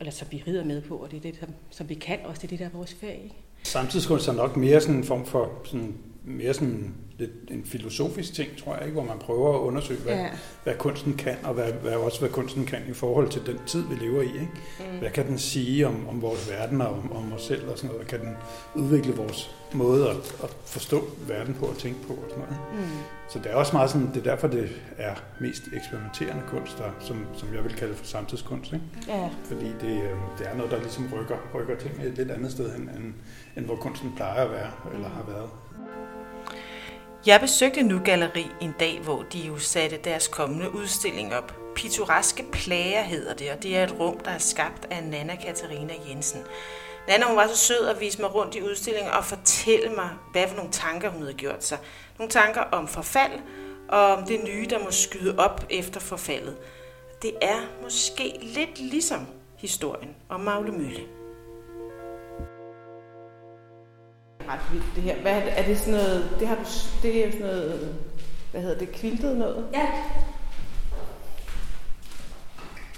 Eller 0.00 0.12
som 0.12 0.28
vi 0.30 0.42
rider 0.46 0.64
med 0.64 0.80
på, 0.80 0.96
og 0.96 1.10
det 1.10 1.16
er 1.16 1.20
det, 1.20 1.36
som, 1.40 1.48
som 1.70 1.88
vi 1.88 1.94
kan 1.94 2.18
også, 2.24 2.38
det 2.38 2.44
er 2.44 2.48
det, 2.48 2.58
der 2.58 2.64
er 2.64 2.70
vores 2.70 2.94
fag. 2.94 3.20
Ikke? 3.24 3.36
Samtidskunst 3.62 4.28
er 4.28 4.32
nok 4.32 4.56
mere 4.56 4.80
sådan 4.80 4.94
en 4.94 5.04
form 5.04 5.26
for 5.26 5.50
sådan, 5.64 5.94
mere 6.24 6.54
sådan 6.54 6.94
lidt 7.18 7.30
en 7.50 7.64
filosofisk 7.64 8.34
ting, 8.34 8.48
tror 8.64 8.74
jeg, 8.76 8.82
ikke? 8.86 8.92
hvor 9.00 9.04
man 9.08 9.18
prøver 9.18 9.54
at 9.54 9.60
undersøge, 9.60 10.00
hvad, 10.00 10.14
Ja. 10.14 10.28
hvad 10.64 10.74
kunsten 10.74 11.14
kan, 11.14 11.34
og 11.44 11.54
hvad, 11.54 11.72
hvad, 11.72 11.92
også 11.92 12.20
hvad 12.20 12.28
kunsten 12.28 12.64
kan 12.66 12.78
i 12.88 12.92
forhold 12.92 13.28
til 13.28 13.46
den 13.46 13.58
tid, 13.66 13.82
vi 13.88 13.94
lever 14.06 14.22
i. 14.22 14.26
Ikke? 14.26 14.48
Mm. 14.78 14.98
Hvad 14.98 15.10
kan 15.10 15.26
den 15.26 15.38
sige 15.38 15.86
om, 15.86 16.08
om 16.08 16.22
vores 16.22 16.50
verden 16.50 16.80
og 16.80 16.88
om, 16.88 17.12
om 17.12 17.32
os 17.32 17.42
selv 17.42 17.68
og 17.68 17.78
sådan 17.78 17.90
noget? 17.90 18.06
Kan 18.08 18.20
den 18.20 18.34
udvikle 18.74 19.12
vores 19.16 19.56
måde 19.74 20.10
at, 20.10 20.16
at 20.16 20.56
forstå 20.64 21.04
verden 21.28 21.54
på 21.54 21.66
og 21.66 21.76
tænke 21.78 22.06
på 22.06 22.12
og 22.12 22.24
sådan 22.30 22.44
noget? 22.44 22.56
Mm. 22.74 22.90
Så 23.28 23.38
det 23.38 23.46
er 23.50 23.54
også 23.54 23.72
meget 23.72 23.90
sådan, 23.90 24.06
det 24.08 24.16
er 24.16 24.22
derfor, 24.30 24.48
det 24.48 24.68
er 24.98 25.14
mest 25.40 25.62
eksperimenterende 25.76 26.42
kunst, 26.48 26.78
der, 26.78 26.90
som, 27.00 27.26
som 27.34 27.54
jeg 27.54 27.64
vil 27.64 27.74
kalde 27.74 27.94
for 27.94 28.04
samtidskunst. 28.04 28.72
Ikke? 28.72 28.84
Ja. 29.08 29.28
Fordi 29.44 29.66
det, 29.80 30.02
øh, 30.02 30.16
det 30.38 30.46
er 30.52 30.56
noget, 30.56 30.70
der 30.72 30.78
ligesom 30.78 31.08
rykker, 31.14 31.36
rykker 31.54 31.76
ting 31.76 31.94
et 32.04 32.12
lidt 32.16 32.30
andet 32.30 32.52
sted 32.52 32.72
hen, 32.72 32.90
end, 32.96 33.14
end 33.56 33.64
hvor 33.66 33.76
kunsten 33.76 34.12
plejer 34.16 34.44
at 34.44 34.50
være, 34.50 34.70
eller 34.94 35.08
har 35.08 35.24
været. 35.28 35.48
Jeg 37.26 37.40
besøgte 37.40 37.82
nu 37.82 38.00
galleri 38.04 38.46
en 38.60 38.74
dag, 38.80 39.00
hvor 39.00 39.22
de 39.22 39.38
jo 39.38 39.58
satte 39.58 39.96
deres 39.96 40.28
kommende 40.28 40.74
udstilling 40.74 41.34
op. 41.34 41.54
Pittoreske 41.74 42.44
plager 42.52 43.02
hedder 43.02 43.34
det, 43.34 43.50
og 43.50 43.62
det 43.62 43.76
er 43.76 43.84
et 43.84 44.00
rum, 44.00 44.18
der 44.18 44.30
er 44.30 44.38
skabt 44.38 44.86
af 44.90 45.04
Nana 45.04 45.36
Katarina 45.36 45.94
Jensen. 46.08 46.40
Nana 47.08 47.26
hun 47.26 47.36
var 47.36 47.46
så 47.46 47.56
sød 47.56 47.86
at 47.86 48.00
vise 48.00 48.20
mig 48.20 48.34
rundt 48.34 48.54
i 48.54 48.62
udstillingen 48.62 49.12
og 49.12 49.24
fortælle 49.24 49.88
mig, 49.94 50.08
hvad 50.32 50.48
for 50.48 50.56
nogle 50.56 50.70
tanker 50.70 51.08
hun 51.08 51.22
havde 51.22 51.34
gjort 51.34 51.64
sig. 51.64 51.78
Nogle 52.18 52.30
tanker 52.30 52.60
om 52.60 52.88
forfald, 52.88 53.32
og 53.88 54.00
om 54.00 54.26
det 54.26 54.44
nye, 54.44 54.66
der 54.70 54.78
må 54.78 54.90
skyde 54.90 55.38
op 55.38 55.66
efter 55.70 56.00
forfaldet. 56.00 56.56
Det 57.22 57.32
er 57.42 57.60
måske 57.82 58.38
lidt 58.42 58.78
ligesom 58.78 59.26
historien 59.56 60.16
om 60.28 60.40
Magle 60.40 60.72
Mølle. 60.72 61.19
Ret 64.48 64.60
vildt, 64.72 64.86
det 64.94 65.02
her. 65.02 65.16
Hvad 65.22 65.32
er 65.32 65.40
det, 65.44 65.52
er 65.58 65.62
det 65.64 65.78
sådan 65.78 65.94
noget, 65.94 66.30
det 66.40 66.48
har 66.48 66.54
du, 66.54 66.62
det 67.02 67.26
er 67.26 67.30
sådan 67.32 67.46
noget, 67.46 67.94
hvad 68.52 68.60
hedder 68.60 68.78
det, 68.78 68.92
kviltet 68.92 69.36
noget? 69.36 69.64
Ja. 69.72 69.78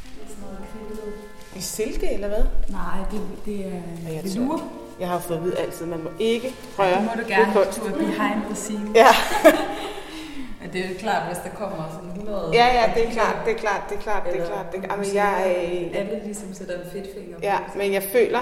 Det 0.05 0.23
er 0.25 0.29
sådan 0.29 0.43
noget 0.45 0.59
kviltet. 0.73 1.15
I 1.57 1.61
silke, 1.61 2.13
eller 2.15 2.29
hvad? 2.29 2.43
Nej, 2.69 2.99
det, 3.11 3.21
det 3.45 3.67
er 3.67 3.71
Ja, 4.09 4.15
jeg 4.15 4.25
velure. 4.25 4.59
tror- 4.59 4.69
Jeg 5.01 5.09
har 5.09 5.19
fået 5.19 5.37
at 5.39 5.45
vide 5.45 5.59
altid, 5.59 5.87
man 5.87 6.03
må 6.03 6.11
ikke 6.19 6.55
Ja, 6.79 6.83
røre 6.83 6.95
det 6.97 7.03
må 7.05 7.11
du 7.23 7.29
gerne, 7.29 7.53
er 7.53 7.93
behind 7.99 8.43
the 8.47 8.55
scene. 8.55 8.91
Ja, 8.95 9.07
Men 10.61 10.73
det 10.73 10.85
er 10.85 10.89
jo 10.89 10.95
klart, 10.99 11.27
hvis 11.27 11.39
der 11.45 11.51
kommer 11.51 11.89
sådan 11.93 12.09
100... 12.11 12.51
ja, 12.53 12.67
ja, 12.67 12.93
det 12.95 13.09
er 13.09 13.13
klart, 13.13 13.37
det 13.47 13.53
er 13.55 13.59
klart, 13.59 13.83
det 13.91 13.97
er 13.99 14.01
klart, 14.03 14.23
det 14.33 14.41
er 14.41 14.47
klart. 14.47 14.73
Det, 14.73 14.81
nogle 14.89 14.95
jamen, 14.95 15.15
jeg, 15.15 15.57
øh, 15.93 16.01
Alle 16.01 16.21
ligesom 16.25 16.55
sætter 16.55 16.75
en 16.75 16.91
fedt 16.93 17.07
finger 17.19 17.37
ja, 17.43 17.59
på. 17.73 17.79
men 17.79 17.93
jeg 17.93 18.03
føler, 18.03 18.39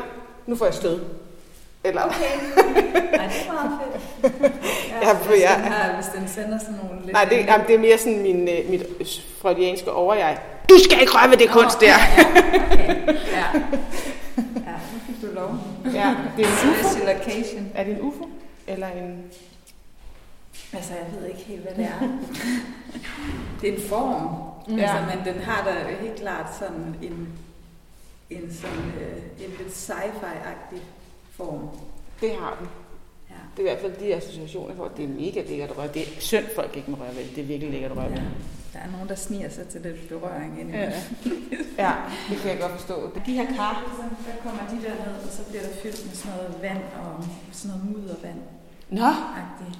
nu 0.47 0.57
får 0.57 0.64
jeg 0.64 0.75
stød. 0.75 1.00
Eller, 1.85 2.07
Nej, 2.07 3.27
det 3.33 3.49
er 3.49 3.53
meget 3.53 3.79
fedt. 4.23 4.53
Ja, 5.03 5.09
Ja, 5.09 5.15
hvis, 5.17 5.43
jeg- 5.43 5.61
den 5.65 5.73
har, 5.73 5.95
hvis 5.95 6.07
den 6.07 6.29
sender 6.29 6.59
sådan 6.59 6.75
nogle 6.85 7.01
lidt... 7.01 7.13
nej, 7.13 7.25
det, 7.25 7.37
jamen, 7.47 7.67
det 7.67 7.75
er 7.75 7.79
mere 7.79 7.99
sådan 7.99 8.23
min, 8.23 8.49
øh, 8.49 8.71
mit 8.71 8.83
freudianske 9.41 9.93
overjeg. 9.93 10.39
Du 10.71 10.75
skal 10.85 11.01
ikke 11.01 11.13
røre 11.13 11.31
ved 11.31 11.37
det 11.37 11.51
kunst 11.51 11.81
der. 11.81 11.87
Ja, 11.87 12.25
okay. 12.73 13.07
ja. 13.33 13.45
ja, 14.67 14.75
nu 14.93 14.99
fik 15.07 15.23
du 15.23 15.27
lov. 15.35 15.55
Ja, 15.95 16.17
det 16.37 16.45
er 16.45 16.49
en 16.49 16.71
UFO. 16.71 16.89
Special 16.89 17.17
occasion. 17.21 17.69
Er 17.75 17.85
det 17.85 17.93
en 17.95 18.01
UFO? 18.01 18.29
Eller 18.67 18.87
en... 18.87 19.25
Altså, 20.73 20.93
jeg 20.93 21.21
ved 21.21 21.27
ikke 21.29 21.41
helt, 21.41 21.61
hvad 21.63 21.73
det 21.75 21.85
er. 21.85 22.09
det 23.61 23.69
er 23.69 23.73
en 23.77 23.83
form. 23.89 24.27
Ja. 24.69 24.83
Ja. 24.83 24.83
Altså, 24.83 25.17
men 25.17 25.35
den 25.35 25.43
har 25.43 25.65
da 25.65 25.75
helt 26.01 26.21
klart 26.21 26.47
sådan 26.59 26.97
en, 27.03 27.29
en, 28.31 28.55
sådan, 28.61 28.93
øh, 29.01 29.45
en 29.47 29.51
lidt 29.59 29.73
sci-fi-agtig 29.73 30.79
form. 31.37 31.69
Det 32.21 32.31
har 32.41 32.57
den. 32.61 32.69
Ja. 33.31 33.35
Det 33.57 33.67
er 33.67 33.71
i 33.71 33.75
hvert 33.75 33.83
fald 33.83 34.07
de 34.07 34.15
associationer 34.15 34.75
for, 34.77 34.85
at 34.85 34.97
det 34.97 35.05
er 35.05 35.09
mega 35.09 35.43
lækkert 35.49 35.71
at 35.71 35.79
røre. 35.79 35.89
Det 35.95 36.03
er 36.03 36.07
synd, 36.19 36.45
folk 36.55 36.77
ikke 36.77 36.91
må 36.91 36.97
røre 37.01 37.17
ved 37.17 37.25
det. 37.25 37.37
Det 37.37 37.43
er 37.43 37.47
virkelig 37.47 37.71
lækkert 37.73 37.91
at 37.91 37.97
røre 37.99 38.11
ved. 38.11 38.17
Ja. 38.17 38.23
der 38.73 38.79
er 38.79 38.91
nogen, 38.93 39.09
der 39.09 39.15
sniger 39.15 39.51
sig 39.51 39.67
til 39.69 39.81
lidt 39.81 40.09
berøring 40.09 40.61
ind. 40.61 40.71
Ja. 40.71 40.93
ja, 41.79 41.93
det 42.31 42.39
kan 42.39 42.51
jeg 42.51 42.59
godt 42.61 42.73
forstå. 42.73 43.11
De 43.27 43.33
her 43.33 43.47
kar, 43.47 43.93
så 43.97 44.03
der 44.27 44.51
kommer 44.51 44.63
de 44.71 44.77
der 44.89 44.95
ned, 45.07 45.15
og 45.25 45.31
så 45.31 45.43
bliver 45.49 45.63
der 45.63 45.73
fyldt 45.83 46.07
med 46.07 46.15
sådan 46.15 46.37
noget 46.37 46.55
vand 46.63 46.83
og 47.05 47.25
sådan 47.53 47.77
noget 47.77 47.97
muddervand. 47.97 48.41
Nå, 48.89 49.05
Agtigt. 49.05 49.79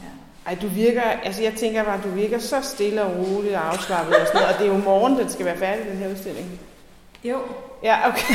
Ja. 0.00 0.06
ej, 0.46 0.58
du 0.62 0.68
virker, 0.68 1.02
altså 1.02 1.42
jeg 1.42 1.54
tænker 1.54 1.84
bare, 1.84 2.00
du 2.04 2.08
virker 2.08 2.38
så 2.38 2.60
stille 2.62 3.02
og 3.04 3.16
roligt 3.16 3.54
og 3.54 3.68
afslappet 3.72 4.14
og 4.16 4.26
sådan 4.26 4.40
noget, 4.40 4.54
og 4.54 4.60
det 4.60 4.68
er 4.68 4.72
jo 4.76 4.84
morgen, 4.84 5.18
den 5.18 5.28
skal 5.28 5.46
være 5.46 5.56
færdig, 5.56 5.86
den 5.86 5.96
her 5.96 6.10
udstilling. 6.10 6.60
Jo, 7.24 7.38
Ja, 7.82 8.08
okay. 8.08 8.34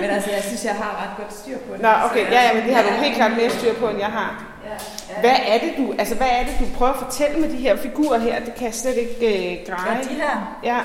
Men 0.00 0.10
altså, 0.10 0.30
jeg 0.30 0.42
synes, 0.42 0.64
jeg 0.64 0.74
har 0.74 0.90
ret 1.02 1.16
godt 1.24 1.34
styr 1.40 1.58
på 1.58 1.72
det. 1.72 1.82
Nå, 1.82 1.88
så 1.88 2.04
okay, 2.10 2.22
jeg- 2.24 2.32
ja, 2.32 2.42
ja, 2.48 2.54
men 2.54 2.62
det 2.66 2.74
har 2.74 2.82
du 2.82 2.88
helt 2.88 3.14
klart 3.16 3.32
mere 3.36 3.50
styr 3.50 3.74
på, 3.74 3.88
end 3.88 3.98
jeg 3.98 4.06
har. 4.20 4.44
Ja, 4.64 4.70
ja. 5.14 5.20
Hvad 5.20 5.36
er 5.54 5.58
det, 5.58 5.72
du, 5.78 5.94
altså, 5.98 6.14
hvad 6.14 6.26
er 6.30 6.44
det, 6.44 6.54
du 6.60 6.64
prøver 6.76 6.92
at 6.92 6.98
fortælle 7.04 7.40
med 7.40 7.48
de 7.48 7.56
her 7.56 7.76
figurer 7.76 8.18
her? 8.18 8.44
Det 8.44 8.54
kan 8.54 8.64
jeg 8.66 8.74
slet 8.74 8.96
ikke 8.96 9.16
øh, 9.60 9.66
greje. 9.66 9.96
Ja, 9.96 10.02
de 10.02 10.14
her, 10.14 10.58
Ja, 10.64 10.80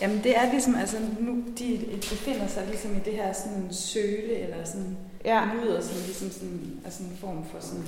Jamen 0.00 0.20
det 0.24 0.36
er 0.36 0.50
ligesom, 0.50 0.76
altså 0.80 0.96
nu, 1.20 1.36
de 1.58 1.80
befinder 2.00 2.46
sig 2.46 2.62
ligesom 2.66 2.96
i 2.96 2.98
det 3.04 3.12
her 3.12 3.32
sådan 3.32 3.68
søle, 3.72 4.38
eller 4.38 4.56
sådan 4.64 4.96
ja. 5.24 5.40
lyder 5.62 5.80
som 5.80 5.96
ligesom 6.06 6.30
sådan, 6.30 6.60
altså 6.84 7.02
en 7.02 7.18
form 7.20 7.44
for 7.52 7.58
sådan, 7.60 7.84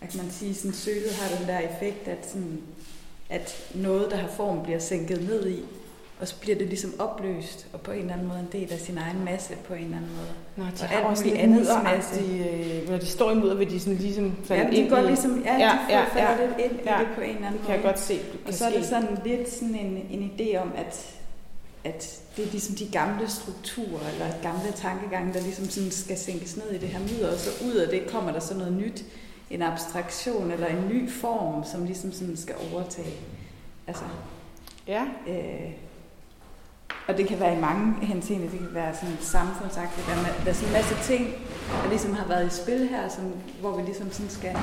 kan 0.00 0.20
man 0.22 0.30
sige, 0.30 0.54
sådan 0.54 0.72
sølet 0.72 1.14
har 1.20 1.36
den 1.38 1.48
der 1.48 1.58
effekt, 1.58 2.08
at, 2.08 2.18
sådan, 2.28 2.60
at 3.30 3.56
noget, 3.74 4.10
der 4.10 4.16
har 4.16 4.28
form, 4.36 4.62
bliver 4.62 4.78
sænket 4.78 5.28
ned 5.28 5.48
i, 5.48 5.64
og 6.20 6.28
så 6.28 6.34
bliver 6.40 6.58
det 6.58 6.66
ligesom 6.66 6.92
opløst, 6.98 7.66
og 7.72 7.80
på 7.80 7.90
en 7.90 7.98
eller 8.00 8.12
anden 8.12 8.28
måde 8.28 8.38
en 8.40 8.48
del 8.60 8.72
af 8.72 8.78
sin 8.80 8.98
egen 8.98 9.24
masse 9.24 9.54
på 9.68 9.74
en 9.74 9.84
eller 9.84 9.96
anden 9.96 10.10
måde. 10.16 10.28
Nå, 10.56 10.64
de 10.64 10.82
Og 10.82 10.88
har 10.88 10.96
alt 10.98 11.06
også 11.06 11.24
muligt 11.24 11.42
andet 11.42 11.56
mudderagtige, 11.58 12.50
øh, 12.82 12.90
når 12.90 12.98
de 12.98 13.06
står 13.06 13.30
i 13.30 13.34
mudder, 13.34 13.54
vil 13.54 13.70
de 13.70 13.80
sådan 13.80 13.98
ligesom 13.98 14.36
falde 14.44 14.64
Ja, 14.64 14.70
de 14.70 14.76
ind 14.76 14.90
går 14.90 14.96
i. 14.96 15.06
ligesom, 15.06 15.42
ja, 15.44 15.52
Ja, 15.58 15.78
de 15.88 15.96
ja, 15.98 16.04
falder 16.04 16.42
ja. 16.42 16.46
lidt 16.46 16.70
ind 16.72 16.80
Ja. 16.86 17.00
i 17.00 17.04
det 17.04 17.14
på 17.14 17.20
en 17.20 17.28
eller 17.34 17.46
anden 17.46 17.58
Det 17.58 17.66
kan 17.66 17.74
jeg 17.74 17.82
måde. 17.82 17.92
godt 17.92 18.00
se. 18.00 18.14
du 18.18 18.38
Og 18.48 18.54
så 18.54 18.64
er 18.64 18.70
det 18.70 18.82
se. 18.84 18.88
sådan 18.90 19.18
lidt 19.24 19.50
sådan 19.52 19.74
en, 19.74 20.06
en 20.10 20.30
idé 20.38 20.56
om, 20.56 20.72
at, 20.76 21.14
at 21.84 22.20
det 22.36 22.44
er 22.46 22.50
ligesom 22.50 22.74
de 22.74 22.86
gamle 22.92 23.28
strukturer, 23.30 24.08
eller 24.12 24.26
gamle 24.42 24.72
tankegange, 24.76 25.34
der 25.34 25.40
ligesom 25.40 25.68
sådan 25.68 25.90
skal 25.90 26.16
sænkes 26.18 26.56
ned 26.56 26.70
i 26.74 26.78
det 26.78 26.88
her 26.88 26.98
mudder, 27.00 27.32
og 27.32 27.38
så 27.38 27.50
ud 27.64 27.72
af 27.74 27.88
det 27.88 28.10
kommer 28.10 28.32
der 28.32 28.40
så 28.40 28.54
noget 28.54 28.72
nyt, 28.72 29.04
en 29.50 29.62
abstraktion 29.62 30.50
eller 30.50 30.66
en 30.66 30.88
ny 30.88 31.10
form, 31.10 31.64
som 31.64 31.84
ligesom 31.84 32.12
sådan 32.12 32.36
skal 32.36 32.54
overtage. 32.72 33.14
Altså, 33.86 34.04
Ja, 34.86 35.02
øh, 35.28 35.70
og 37.08 37.16
det 37.16 37.28
kan 37.28 37.40
være 37.40 37.56
i 37.56 37.60
mange 37.60 38.06
henseender, 38.06 38.50
det 38.50 38.58
kan 38.58 38.74
være 38.74 38.94
sådan 38.94 39.16
samfundsagtigt, 39.20 40.06
der 40.06 40.12
er, 40.12 40.42
der 40.44 40.50
er 40.50 40.54
sådan 40.54 40.68
en 40.68 40.72
masse 40.72 40.94
ting, 41.12 41.26
der 41.82 41.88
ligesom 41.88 42.14
har 42.14 42.26
været 42.28 42.46
i 42.46 42.62
spil 42.62 42.88
her, 42.88 43.08
som, 43.08 43.24
hvor 43.60 43.76
vi 43.76 43.82
ligesom 43.82 44.12
sådan 44.12 44.30
skal 44.30 44.56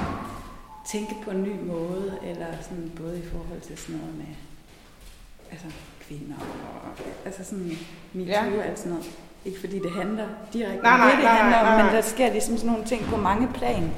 tænke 0.91 1.15
på 1.23 1.31
en 1.31 1.43
ny 1.43 1.55
måde, 1.63 2.17
eller 2.23 2.47
sådan 2.61 2.91
både 3.01 3.19
i 3.19 3.25
forhold 3.31 3.61
til 3.61 3.77
sådan 3.77 3.95
noget 3.95 4.15
med 4.17 4.35
altså 5.51 5.67
kvinder 6.07 6.35
og 6.37 7.05
altså 7.25 7.43
sådan 7.43 7.71
MeToo 8.13 8.33
Ja. 8.33 8.57
og 8.57 8.65
alt 8.65 8.79
sådan 8.79 8.91
noget. 8.91 9.11
Ikke 9.45 9.59
fordi 9.59 9.79
det 9.79 9.91
handler 9.91 10.27
direkte 10.53 10.83
Nej, 10.83 10.93
om 10.93 10.99
nej, 10.99 11.09
det, 11.09 11.17
det 11.17 11.23
nej, 11.23 11.33
handler 11.33 11.61
nej, 11.61 11.79
om, 11.79 11.85
men 11.85 11.95
der 11.95 12.01
sker 12.01 12.31
ligesom 12.31 12.57
sådan 12.57 12.71
nogle 12.71 12.85
ting 12.85 13.05
på 13.05 13.17
mange 13.17 13.47
plan, 13.53 13.91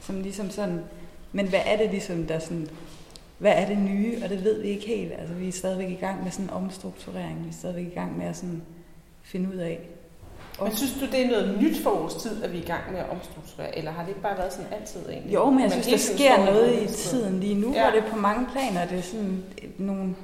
som 0.00 0.20
ligesom 0.20 0.50
sådan, 0.50 0.80
men 1.32 1.48
hvad 1.48 1.60
er 1.66 1.76
det 1.76 1.90
ligesom, 1.90 2.26
der 2.26 2.38
sådan, 2.38 2.68
hvad 3.44 3.52
er 3.56 3.66
det 3.66 3.78
nye, 3.78 4.18
og 4.24 4.30
det 4.30 4.44
ved 4.44 4.60
vi 4.62 4.68
ikke 4.68 4.86
helt. 4.86 5.12
Altså 5.18 5.34
vi 5.34 5.48
er 5.48 5.52
stadigvæk 5.52 5.90
i 5.90 5.94
gang 5.94 6.22
med 6.24 6.30
sådan 6.30 6.44
en 6.44 6.50
omstrukturering, 6.50 7.44
vi 7.44 7.48
er 7.48 7.52
stadigvæk 7.52 7.86
i 7.86 7.94
gang 7.94 8.18
med 8.18 8.26
at 8.26 8.36
sådan 8.36 8.62
finde 9.22 9.48
ud 9.54 9.58
af. 9.58 9.80
men 10.62 10.76
synes 10.76 10.92
du, 11.00 11.06
det 11.06 11.24
er 11.26 11.30
noget 11.30 11.58
nyt 11.62 11.82
for 11.82 11.90
vores 11.90 12.14
tid, 12.14 12.42
at 12.44 12.52
vi 12.52 12.58
er 12.58 12.62
i 12.62 12.66
gang 12.66 12.92
med 12.92 13.00
at 13.00 13.10
omstrukturere, 13.10 13.78
eller 13.78 13.90
har 13.90 14.02
det 14.02 14.08
ikke 14.08 14.20
bare 14.20 14.38
været 14.38 14.52
sådan 14.52 14.72
altid 14.72 15.00
egentlig? 15.08 15.34
Jo, 15.34 15.50
men 15.50 15.60
jeg 15.60 15.70
Man 15.70 15.82
synes, 15.82 16.06
der 16.06 16.14
sker 16.14 16.44
noget 16.44 16.82
et 16.82 16.90
i 16.90 16.94
tiden 16.94 17.40
lige 17.40 17.54
nu, 17.54 17.72
Ja. 17.72 17.90
hvor 17.90 18.00
det 18.00 18.10
på 18.10 18.16
mange 18.16 18.46
planer 18.52 18.86
det 18.86 18.98
er 18.98 19.02
sådan 19.02 19.42
nogle, 19.78 20.14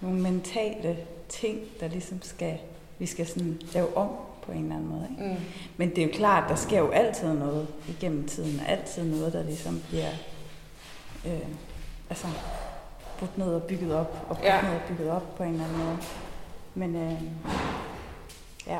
nogle 0.00 0.20
mentale 0.20 0.96
ting, 1.28 1.58
der 1.80 1.88
ligesom 1.88 2.22
skal, 2.22 2.58
vi 2.98 3.06
skal 3.06 3.26
sådan 3.26 3.58
lave 3.74 3.96
om 3.96 4.08
på 4.42 4.52
en 4.52 4.62
eller 4.62 4.74
anden 4.76 4.88
måde. 4.88 5.06
Ikke? 5.10 5.34
Mm. 5.34 5.40
Men 5.76 5.90
det 5.90 5.98
er 5.98 6.02
jo 6.02 6.12
klart, 6.12 6.48
der 6.48 6.56
sker 6.56 6.78
jo 6.78 6.90
altid 6.90 7.32
noget 7.34 7.66
igennem 7.88 8.28
tiden, 8.28 8.60
altid 8.68 9.04
noget, 9.04 9.32
der 9.32 9.42
ligesom 9.42 9.82
bliver 9.88 10.10
øh, 11.26 11.48
altså, 12.10 12.26
brudt 13.18 13.38
ned 13.38 13.54
og 13.54 13.62
bygget 13.62 13.94
op, 13.94 14.16
og 14.28 14.36
brudt 14.36 14.46
Ja. 14.48 14.60
ned 14.62 14.70
og 14.70 14.80
bygget 14.88 15.10
op 15.10 15.36
på 15.36 15.42
en 15.42 15.52
eller 15.52 15.64
anden 15.64 15.78
måde. 15.84 15.96
Men 16.74 16.96
øh, 16.96 17.12
ja, 18.66 18.78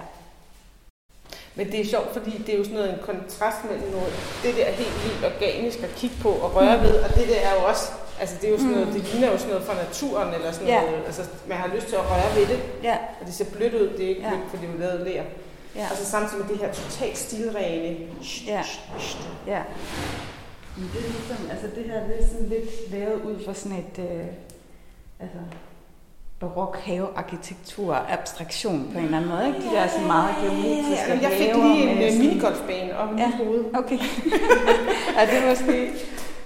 Men 1.54 1.66
det 1.72 1.80
er 1.80 1.84
sjovt, 1.84 2.12
fordi 2.12 2.38
det 2.38 2.54
er 2.54 2.58
jo 2.58 2.64
sådan 2.64 2.76
noget 2.76 2.92
en 2.92 2.98
kontrast 3.06 3.64
mellem 3.64 3.90
noget, 3.90 4.12
det 4.42 4.56
der 4.56 4.64
helt 4.70 4.96
vildt 5.04 5.24
organisk 5.34 5.78
at 5.82 5.90
kigge 5.96 6.16
på 6.22 6.28
og 6.30 6.54
røre 6.54 6.80
ved, 6.82 6.94
og 7.00 7.08
det 7.14 7.28
der 7.28 7.36
er 7.40 7.54
jo 7.54 7.64
også, 7.68 7.92
altså 8.20 8.36
det 8.40 8.46
er 8.48 8.52
jo 8.52 8.58
sådan 8.58 8.72
noget, 8.72 8.94
det 8.94 9.02
ligner 9.12 9.30
jo 9.32 9.38
sådan 9.38 9.50
noget 9.54 9.66
fra 9.66 9.74
naturen, 9.84 10.34
eller 10.34 10.52
sådan 10.52 10.68
Ja. 10.68 10.80
noget, 10.80 11.02
altså 11.06 11.22
man 11.48 11.56
har 11.58 11.68
lyst 11.74 11.86
til 11.86 11.96
at 11.96 12.10
røre 12.10 12.30
ved 12.36 12.46
det, 12.46 12.60
ja, 12.82 12.96
og 13.20 13.26
det 13.26 13.34
ser 13.34 13.44
blødt 13.52 13.74
ud, 13.74 13.88
det 13.96 14.04
er 14.04 14.08
ikke 14.08 14.22
Ja. 14.22 14.28
blødt, 14.28 14.50
for 14.50 14.56
det 14.56 14.68
er 14.74 14.78
lavet 14.78 15.00
ler. 15.06 15.22
ja, 15.76 15.86
Og 15.90 15.96
så 15.96 16.04
samtidig 16.04 16.44
med 16.46 16.54
det 16.54 16.58
her 16.64 16.72
totalt 16.72 17.18
stilrene. 17.18 17.96
ja, 18.46 18.62
ja. 19.46 19.62
Men 20.76 20.90
det 20.92 21.00
er 21.06 21.10
ligesom, 21.16 21.36
altså 21.50 21.66
det 21.76 21.84
her, 21.84 22.00
det 22.08 22.14
er 22.22 22.26
sådan 22.28 22.46
lidt 22.48 22.90
lavet 22.92 23.22
ud 23.22 23.44
fra 23.44 23.54
sådan 23.54 23.78
et, 23.78 23.98
øh, 23.98 24.26
altså, 25.20 25.38
barok 26.40 26.76
havearkitektur, 26.84 27.94
abstraktion 28.08 28.90
på 28.92 28.98
en 28.98 29.04
eller 29.04 29.16
anden 29.18 29.30
måde, 29.30 29.46
ikke? 29.46 29.58
De 29.60 29.74
der 29.76 29.86
sådan 29.88 30.06
meget 30.06 30.34
geometriske 30.42 31.12
Ja, 31.12 31.18
jeg 31.22 31.30
fik 31.40 31.54
lige 31.54 31.82
en 31.90 31.98
øh, 32.02 32.12
sådan- 32.12 32.18
minigolfbane 32.18 32.98
op 32.98 33.08
i 33.16 33.20
Ja. 33.20 33.26
mit 33.26 33.36
hoved. 33.36 33.64
Okay. 33.80 33.98
ja, 35.16 35.22
det 35.30 35.36
er 35.42 35.48
måske... 35.50 35.92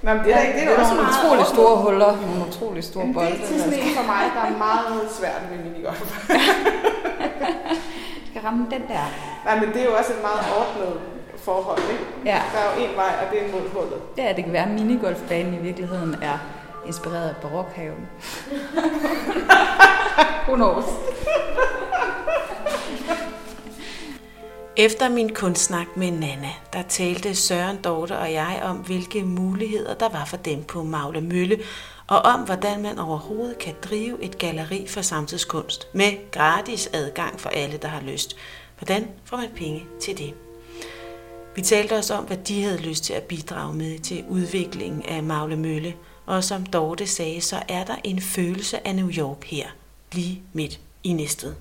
Nå, 0.03 0.15
men 0.15 0.25
det 0.25 0.33
er, 0.35 0.39
da- 0.39 0.53
det 0.57 0.63
er, 0.63 0.67
da 0.77 0.83
også 0.83 0.95
nogle 0.95 1.09
utrolig 1.13 1.47
store 1.47 1.77
huller, 1.85 2.13
nogle 2.27 2.43
utrolig 2.49 2.85
store 2.85 3.05
Men 3.05 3.15
bolde. 3.15 3.31
det 3.31 3.41
er 3.43 3.47
sådan 3.59 3.73
en 3.73 3.95
for 3.97 4.03
mig, 4.13 4.23
der 4.37 4.43
er 4.51 4.59
meget 4.59 5.11
svært 5.19 5.43
med 5.51 5.59
minigolf. 5.65 6.01
Skal 8.31 8.43
ramme 8.43 8.67
den 8.75 8.83
der. 8.93 9.05
Nej, 9.45 9.61
men 9.61 9.69
det 9.75 9.81
er 9.83 9.85
jo 9.85 9.95
også 10.01 10.13
et 10.13 10.23
meget 10.29 10.43
ordnet 10.61 10.93
forhold, 11.51 11.83
ikke? 11.93 12.05
Ja. 12.25 12.43
Der 12.53 12.59
er 12.59 12.67
jo 12.77 12.85
en 12.85 12.97
vej, 12.97 13.13
og 13.23 13.27
det 13.33 13.39
er 13.43 13.53
mod 13.53 13.69
hullet. 13.75 14.01
Ja, 14.19 14.33
det 14.37 14.45
kan 14.45 14.53
være, 14.53 14.63
at 14.63 14.71
minigolfbanen 14.71 15.55
i 15.55 15.59
virkeligheden 15.59 16.17
er 16.23 16.39
inspireret 16.87 17.29
af 17.29 17.37
barokhaven. 17.43 18.09
Who 20.47 20.55
knows? 20.55 20.85
Efter 24.77 25.09
min 25.09 25.35
kunstsnak 25.35 25.87
med 25.97 26.11
Nana, 26.11 26.51
der 26.73 26.83
talte 26.83 27.35
Søren, 27.35 27.77
Dorte 27.85 28.19
og 28.19 28.33
jeg 28.33 28.61
om, 28.65 28.77
hvilke 28.77 29.23
muligheder 29.23 29.95
der 29.95 30.09
var 30.09 30.25
for 30.25 30.37
dem 30.37 30.65
på 30.65 30.83
Magle 30.83 31.21
Mølle, 31.21 31.59
og 32.07 32.19
om, 32.19 32.41
hvordan 32.41 32.83
man 32.83 32.99
overhovedet 32.99 33.59
kan 33.59 33.75
drive 33.85 34.23
et 34.23 34.39
galleri 34.39 34.87
for 34.89 35.03
samtidskunst 35.03 35.89
med 35.95 36.31
gratis 36.31 36.91
adgang 36.93 37.41
for 37.41 37.49
alle, 37.49 37.77
der 37.77 37.89
har 37.89 38.01
lyst. 38.01 38.37
Hvordan 38.79 39.09
får 39.25 39.37
man 39.37 39.51
penge 39.57 39.85
til 40.01 40.19
det? 40.19 40.35
Vi 41.57 41.63
talte 41.63 41.97
også 41.97 42.15
om, 42.15 42.25
hvad 42.25 42.37
de 42.37 42.63
havde 42.63 42.83
lyst 42.83 43.05
til 43.05 43.13
at 43.13 43.23
bidrage 43.23 43.75
med 43.75 43.99
til 43.99 44.25
udviklingen 44.29 45.03
af 45.03 45.23
Magle 45.23 45.57
Mølle, 45.57 45.95
og 46.27 46.45
som 46.45 46.67
Dorte 46.67 47.07
sagde, 47.07 47.41
så 47.41 47.63
er 47.69 47.85
der 47.85 47.97
en 48.05 48.21
følelse 48.21 48.87
af 48.87 48.95
New 48.95 49.11
York 49.19 49.45
her, 49.45 49.67
lige 50.13 50.43
midt 50.53 50.81
i 51.03 51.13
næstet. 51.13 51.57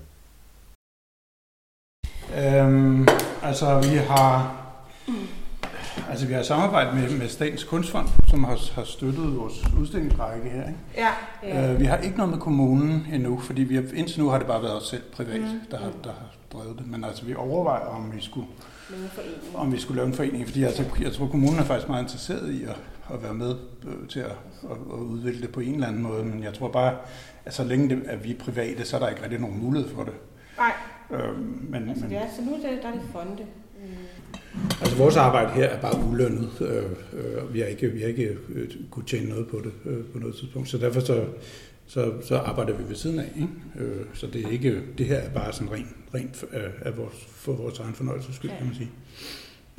Øhm, 2.36 3.08
altså, 3.42 3.80
vi 3.90 3.96
har... 3.96 4.56
Altså, 6.10 6.26
vi 6.26 6.32
har 6.32 6.42
samarbejdet 6.42 6.94
med, 6.94 7.18
med 7.18 7.28
Statens 7.28 7.64
Kunstfond, 7.64 8.08
som 8.28 8.44
har, 8.44 8.58
har 8.74 8.84
støttet 8.84 9.36
vores 9.36 9.64
udstillingsrække 9.80 10.48
her. 10.48 10.68
Ikke? 10.68 10.78
Ja. 10.96 11.08
Ja. 11.42 11.72
Øh, 11.72 11.80
vi 11.80 11.84
har 11.84 11.96
ikke 11.96 12.16
noget 12.16 12.32
med 12.32 12.38
kommunen 12.38 13.06
endnu, 13.12 13.38
fordi 13.38 13.62
vi 13.62 13.74
har, 13.74 13.84
indtil 13.94 14.20
nu 14.20 14.28
har 14.28 14.38
det 14.38 14.46
bare 14.46 14.62
været 14.62 14.76
os 14.76 14.88
selv 14.88 15.02
privat, 15.12 15.40
mm. 15.40 15.60
der, 15.70 15.78
har, 15.78 15.90
der 16.04 16.10
har 16.10 16.26
drevet 16.52 16.78
det. 16.78 16.90
Men 16.90 17.04
altså, 17.04 17.24
vi 17.24 17.34
overvejer, 17.34 17.86
om 17.86 18.12
vi 18.14 18.20
skulle, 18.20 18.46
om 19.54 19.72
vi 19.72 19.78
skulle 19.80 19.96
lave 19.96 20.06
en 20.06 20.14
forening, 20.14 20.46
fordi 20.46 20.62
altså, 20.62 20.84
jeg 21.00 21.12
tror, 21.12 21.26
kommunen 21.26 21.58
er 21.58 21.64
faktisk 21.64 21.88
meget 21.88 22.02
interesseret 22.02 22.52
i 22.52 22.64
at, 22.64 22.76
at 23.14 23.22
være 23.22 23.34
med 23.34 23.54
øh, 23.86 24.08
til 24.08 24.20
at, 24.20 24.36
at, 24.62 24.76
at 24.92 24.98
udvikle 24.98 25.42
det 25.42 25.52
på 25.52 25.60
en 25.60 25.74
eller 25.74 25.86
anden 25.86 26.02
måde. 26.02 26.24
Men 26.24 26.42
jeg 26.42 26.54
tror 26.54 26.68
bare, 26.68 26.96
at 27.44 27.54
så 27.54 27.64
længe 27.64 27.88
det, 27.88 28.02
at 28.06 28.24
vi 28.24 28.30
er 28.30 28.38
private, 28.38 28.84
så 28.84 28.96
er 28.96 29.00
der 29.00 29.08
ikke 29.08 29.22
rigtig 29.22 29.40
nogen 29.40 29.64
mulighed 29.64 29.88
for 29.94 30.04
det. 30.04 30.14
Nej. 30.58 30.72
Øh, 31.10 31.38
men, 31.70 31.88
Altså, 31.88 32.04
men, 32.04 32.10
det 32.10 32.18
er, 32.18 32.26
så 32.36 32.42
nu 32.42 32.52
er 32.54 32.70
det, 32.70 32.82
der 32.82 32.88
er 32.88 32.92
det 32.92 33.02
fonde. 33.12 33.44
Altså 34.80 34.96
vores 34.96 35.16
arbejde 35.16 35.50
her 35.50 35.64
er 35.64 35.80
bare 35.80 36.04
ulønnet. 36.08 36.50
Øh, 36.60 36.84
øh, 37.12 37.54
vi 37.54 37.60
har 37.60 37.66
ikke, 37.66 37.88
vi 37.88 38.00
har 38.00 38.08
ikke 38.08 38.36
øh, 38.48 38.68
kunne 38.90 39.04
tjene 39.06 39.28
noget 39.28 39.46
på 39.48 39.62
det 39.64 39.90
øh, 39.90 40.04
på 40.12 40.18
noget 40.18 40.34
tidspunkt. 40.36 40.68
Så 40.68 40.78
derfor 40.78 41.00
så, 41.00 41.24
så, 41.86 42.12
så 42.24 42.36
arbejder 42.36 42.74
vi 42.74 42.82
ved 42.88 42.96
siden 42.96 43.18
af. 43.18 43.32
Ikke? 43.36 43.90
Øh, 43.90 44.04
så 44.14 44.26
det, 44.26 44.44
er 44.44 44.48
ikke, 44.50 44.80
det 44.98 45.06
her 45.06 45.16
er 45.16 45.30
bare 45.30 45.52
sådan 45.52 45.72
rent, 45.72 45.88
rent 46.14 46.44
af, 46.52 46.68
af 46.82 46.96
vores, 46.96 47.26
for 47.28 47.52
vores 47.52 47.78
egen 47.78 47.94
fornøjelses 47.94 48.34
skyld, 48.34 48.50
kan 48.58 48.66
man 48.66 48.74
sige. 48.74 48.90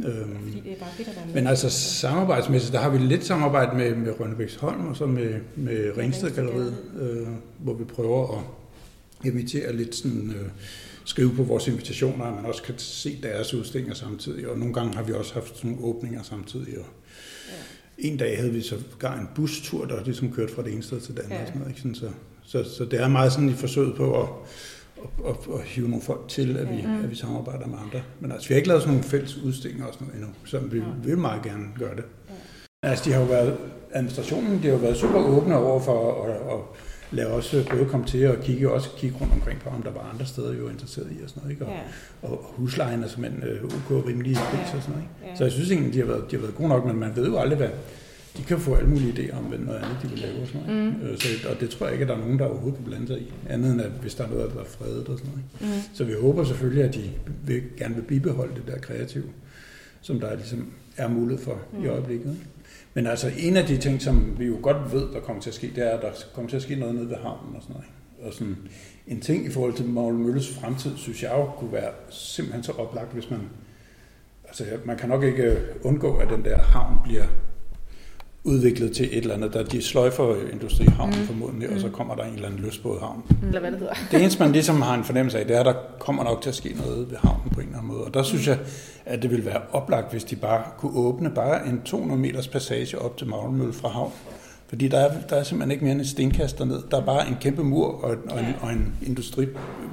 Øhm, 0.06 0.38
Fordi 0.44 0.60
det 0.60 0.72
er 0.72 0.80
bare 0.80 0.90
fedt 0.98 1.08
at 1.08 1.16
være 1.16 1.26
med. 1.26 1.34
men 1.34 1.48
altså 1.48 1.70
samarbejdsmæssigt, 1.70 2.74
der 2.74 2.80
har 2.80 2.90
vi 2.90 2.98
lidt 2.98 3.26
samarbejde 3.26 3.78
med, 3.78 3.96
med 3.96 4.20
Rønnebæksholm 4.20 4.88
og 4.88 4.96
så 4.96 5.06
med, 5.06 5.34
med 5.56 5.98
Ringsted 5.98 6.32
Galleriet, 6.32 6.78
øh, 7.00 7.28
hvor 7.60 7.74
vi 7.74 7.84
prøver 7.84 8.38
at 8.38 8.44
invitere 9.26 9.76
lidt 9.76 9.96
sådan, 9.96 10.30
øh, 10.30 10.50
skrive 11.06 11.36
på 11.36 11.44
vores 11.44 11.68
invitationer, 11.68 12.26
at 12.26 12.36
man 12.36 12.46
også 12.46 12.64
kan 12.64 12.74
se 12.78 13.20
deres 13.24 13.54
udstillinger 13.54 13.96
samtidig. 13.96 14.48
Og 14.50 14.58
nogle 14.60 14.74
gange 14.74 14.96
har 14.96 15.04
vi 15.04 15.14
også 15.14 15.34
haft 15.34 15.64
nogle 15.64 15.80
åbninger 15.82 16.24
samtidig. 16.24 16.80
Og 16.80 16.86
en 17.98 18.18
dag 18.18 18.38
havde 18.38 18.52
vi 18.52 18.62
så 18.62 18.76
gang 19.00 19.22
en 19.22 19.28
bustur, 19.36 19.86
der 19.86 20.04
ligesom 20.04 20.32
kørte 20.34 20.54
fra 20.54 20.64
det 20.64 20.74
ene 20.74 20.84
sted 20.84 21.00
til 21.02 21.16
det 21.16 21.20
andet. 21.22 21.36
Ja. 21.36 21.42
Og 21.42 21.48
sådan 21.48 21.60
noget, 21.62 21.72
ikke? 21.72 21.82
Sådan, 21.82 21.96
så, 21.96 22.10
så, 22.44 22.76
så 22.78 22.86
det 22.86 23.02
er 23.02 23.08
meget 23.08 23.34
sådan 23.34 23.50
i 23.50 23.54
forsøget 23.54 23.96
på 23.96 24.22
at, 24.22 24.30
at, 25.04 25.30
at, 25.30 25.60
at 25.60 25.62
hive 25.66 25.90
nogle 25.90 26.04
folk 26.04 26.28
til, 26.28 26.58
at 26.58 26.70
vi, 26.70 26.82
Mm. 26.86 27.04
at 27.04 27.10
vi 27.12 27.16
samarbejder 27.16 27.68
med 27.68 27.78
andre. 27.86 28.02
Men 28.20 28.32
altså, 28.32 28.48
vi 28.48 28.54
har 28.54 28.58
ikke 28.58 28.68
lavet 28.68 28.82
sådan 28.84 28.94
nogle 28.94 29.10
fælles 29.10 29.38
udstillinger 29.38 29.88
og 29.88 29.94
sådan 29.94 30.08
noget 30.08 30.22
endnu, 30.22 30.36
så 30.46 30.60
vi 30.60 30.82
vil 31.04 31.18
meget 31.18 31.44
gerne 31.44 31.66
gøre 31.80 31.96
det. 31.96 32.04
Altså, 32.84 33.06
de 33.06 33.14
har 33.14 33.20
jo 33.22 33.26
været, 33.28 33.58
administrationen, 33.94 34.58
de 34.58 34.64
har 34.64 34.72
jo 34.74 34.78
været 34.78 34.98
super 34.98 35.20
åbne 35.20 35.58
over 35.58 35.80
for 35.80 36.24
at, 36.24 36.32
at, 36.32 36.38
at 36.54 36.60
lade 37.12 37.28
os 37.28 37.56
både 37.72 37.86
komme 37.86 38.06
til 38.06 38.28
og 38.28 38.38
kigge, 38.44 38.72
også 38.72 38.90
kigge 38.98 39.18
rundt 39.22 39.34
omkring 39.34 39.60
på, 39.60 39.70
om 39.70 39.82
der 39.84 39.92
var 39.92 40.10
andre 40.14 40.26
steder, 40.26 40.54
jo 40.54 40.70
interesseret 40.70 41.08
i 41.12 41.24
og 41.24 41.30
sådan 41.30 41.42
noget, 41.44 41.52
ikke? 41.54 41.66
Og, 41.66 41.72
Ja. 41.72 42.28
og 42.28 42.52
huslejen 42.58 43.04
er 43.04 43.08
simpelthen 43.08 43.44
øh, 43.44 43.64
ok 43.64 44.08
rimelige 44.08 44.36
pris 44.36 44.74
og 44.76 44.82
sådan 44.82 44.90
noget. 44.90 45.04
Ikke? 45.04 45.32
Ja. 45.32 45.36
Så 45.38 45.44
jeg 45.44 45.52
synes 45.52 45.72
egentlig, 45.72 45.94
de 45.94 46.00
har, 46.00 46.06
været, 46.06 46.24
de 46.32 46.36
har 46.36 46.42
været 46.42 46.56
gode 46.56 46.70
nok, 46.70 46.86
men 46.86 47.00
man 47.00 47.16
ved 47.16 47.28
jo 47.28 47.38
aldrig, 47.38 47.58
hvad... 47.58 47.70
De 48.38 48.44
kan 48.44 48.60
få 48.60 48.76
alle 48.76 48.90
mulige 48.90 49.12
idéer 49.14 49.38
om, 49.38 49.44
hvad 49.44 49.60
noget 49.60 49.78
andet 49.80 49.98
de 50.04 50.08
vil 50.08 50.20
lave 50.20 50.42
og 50.42 50.48
sådan 50.48 50.62
noget. 50.68 50.94
Mm. 51.12 51.18
Så, 51.18 51.28
og 51.50 51.60
det 51.60 51.70
tror 51.70 51.86
jeg 51.86 51.94
ikke, 51.94 52.04
at 52.04 52.10
der 52.10 52.16
er 52.16 52.20
nogen, 52.20 52.40
der 52.40 52.46
overhovedet 52.46 52.76
kan 52.76 52.86
blande 52.86 53.08
sig 53.08 53.20
i. 53.22 53.34
Andet 53.50 53.72
end, 53.72 53.82
at 53.82 53.92
hvis 54.02 54.16
der 54.16 54.24
er 54.24 54.30
noget, 54.30 54.52
der 54.54 54.60
er 54.60 54.66
fredet 54.66 55.08
og 55.08 55.18
sådan 55.20 55.32
noget. 55.32 55.44
Ikke? 55.62 55.74
Mm. 55.76 55.82
Så 55.94 56.04
vi 56.04 56.14
håber 56.22 56.44
selvfølgelig, 56.44 56.84
at 56.84 56.94
de 56.96 57.10
vil, 57.46 57.62
gerne 57.78 57.96
vil 57.96 58.02
bibeholde 58.02 58.52
det 58.56 58.74
der 58.74 58.80
kreative, 58.80 59.24
som 60.02 60.20
der 60.20 60.36
ligesom 60.36 60.74
er 60.98 61.08
mulighed 61.08 61.44
for 61.44 61.60
mm. 61.74 61.84
i 61.84 61.88
øjeblikket. 61.88 62.30
Ikke? 62.30 62.46
Men 62.94 63.08
altså 63.08 63.32
en 63.38 63.58
af 63.58 63.66
de 63.66 63.78
ting, 63.78 64.02
som 64.02 64.40
vi 64.40 64.46
jo 64.46 64.58
godt 64.62 64.94
ved, 64.94 65.14
der 65.14 65.20
kommer 65.20 65.42
til 65.42 65.50
at 65.50 65.54
ske, 65.54 65.72
det 65.76 65.88
er, 65.88 65.90
at 65.90 66.02
der 66.02 66.12
kommer 66.34 66.50
til 66.50 66.58
at 66.58 66.64
ske 66.64 66.76
noget 66.76 66.96
nede 66.96 67.10
ved 67.10 67.16
havnen 67.16 67.56
og 67.56 67.62
sådan 67.62 67.74
noget. 67.74 67.88
Og 68.28 68.34
sådan 68.34 68.58
en 69.08 69.22
ting 69.22 69.46
i 69.46 69.50
forhold 69.50 69.74
til 69.74 69.86
Magle 69.86 70.18
Mølles 70.18 70.54
fremtid, 70.54 70.98
synes 70.98 71.24
jeg 71.24 71.32
jo 71.32 71.46
kunne 71.46 71.72
være 71.72 71.92
simpelthen 72.10 72.64
så 72.64 72.72
oplagt, 72.72 73.14
hvis 73.14 73.30
man... 73.30 73.40
Altså 74.48 74.66
man 74.86 74.98
kan 74.98 75.10
nok 75.10 75.24
ikke 75.24 75.58
undgå, 75.84 76.18
at 76.18 76.30
den 76.30 76.46
der 76.46 76.58
havn 76.58 76.98
bliver 77.04 77.26
udviklet 78.44 78.92
til 78.92 79.06
et 79.06 79.18
eller 79.18 79.34
andet, 79.36 79.54
der 79.54 79.64
de 79.64 79.82
sløjfer 79.82 80.36
industrihavnen 80.54 81.20
mm. 81.20 81.26
formodentlig, 81.26 81.70
og 81.70 81.80
så 81.80 81.90
kommer 81.90 82.16
der 82.16 82.24
en 82.24 82.34
eller 82.34 82.48
anden 82.48 82.66
lystbådhavn. 82.66 83.24
Eller 83.44 83.60
hvad 83.60 83.72
det 83.72 83.80
hedder. 83.80 83.94
Det 84.12 84.22
eneste, 84.22 84.44
man 84.44 84.52
ligesom 84.52 84.82
har 84.82 84.96
en 84.96 85.04
fornemmelse 85.04 85.40
af, 85.40 85.48
det 85.48 85.56
er, 85.56 85.60
at 85.60 85.66
der 85.66 85.74
kommer 86.00 86.24
nok 86.24 86.42
til 86.42 86.50
at 86.50 86.56
ske 86.56 86.74
noget 86.86 87.12
ved 87.12 87.18
havnen 87.18 87.50
på 87.50 87.60
en 87.60 87.66
eller 87.66 87.78
anden 87.78 87.94
måde. 87.94 88.04
Og 88.04 88.14
der 88.14 88.24
synes 88.24 88.48
jeg, 88.48 88.60
at 89.06 89.22
det 89.22 89.32
ville 89.32 89.46
være 89.46 89.62
oplagt, 89.72 90.12
hvis 90.12 90.24
de 90.24 90.36
bare 90.36 90.64
kunne 90.78 90.96
åbne 90.96 91.30
bare 91.30 91.68
en 91.68 91.82
200 91.82 92.22
meters 92.22 92.48
passage 92.48 93.00
op 93.00 93.18
til 93.18 93.28
Maglmølle 93.28 93.74
fra 93.74 93.90
havn. 93.90 94.12
Fordi 94.68 94.88
der 94.88 95.00
er, 95.00 95.22
der 95.30 95.36
er 95.36 95.44
simpelthen 95.44 95.72
ikke 95.72 95.84
mere 95.84 95.92
end 95.92 96.02
et 96.02 96.08
stenkast 96.08 96.58
derned. 96.58 96.80
Der 96.92 97.02
er 97.02 97.06
bare 97.06 97.28
en 97.28 97.38
kæmpe 97.42 97.64
mur 97.64 97.88
og, 97.88 98.16
og, 98.30 98.40
en, 98.40 98.46
og 98.62 98.72
en 98.72 98.94
industri, 99.06 99.46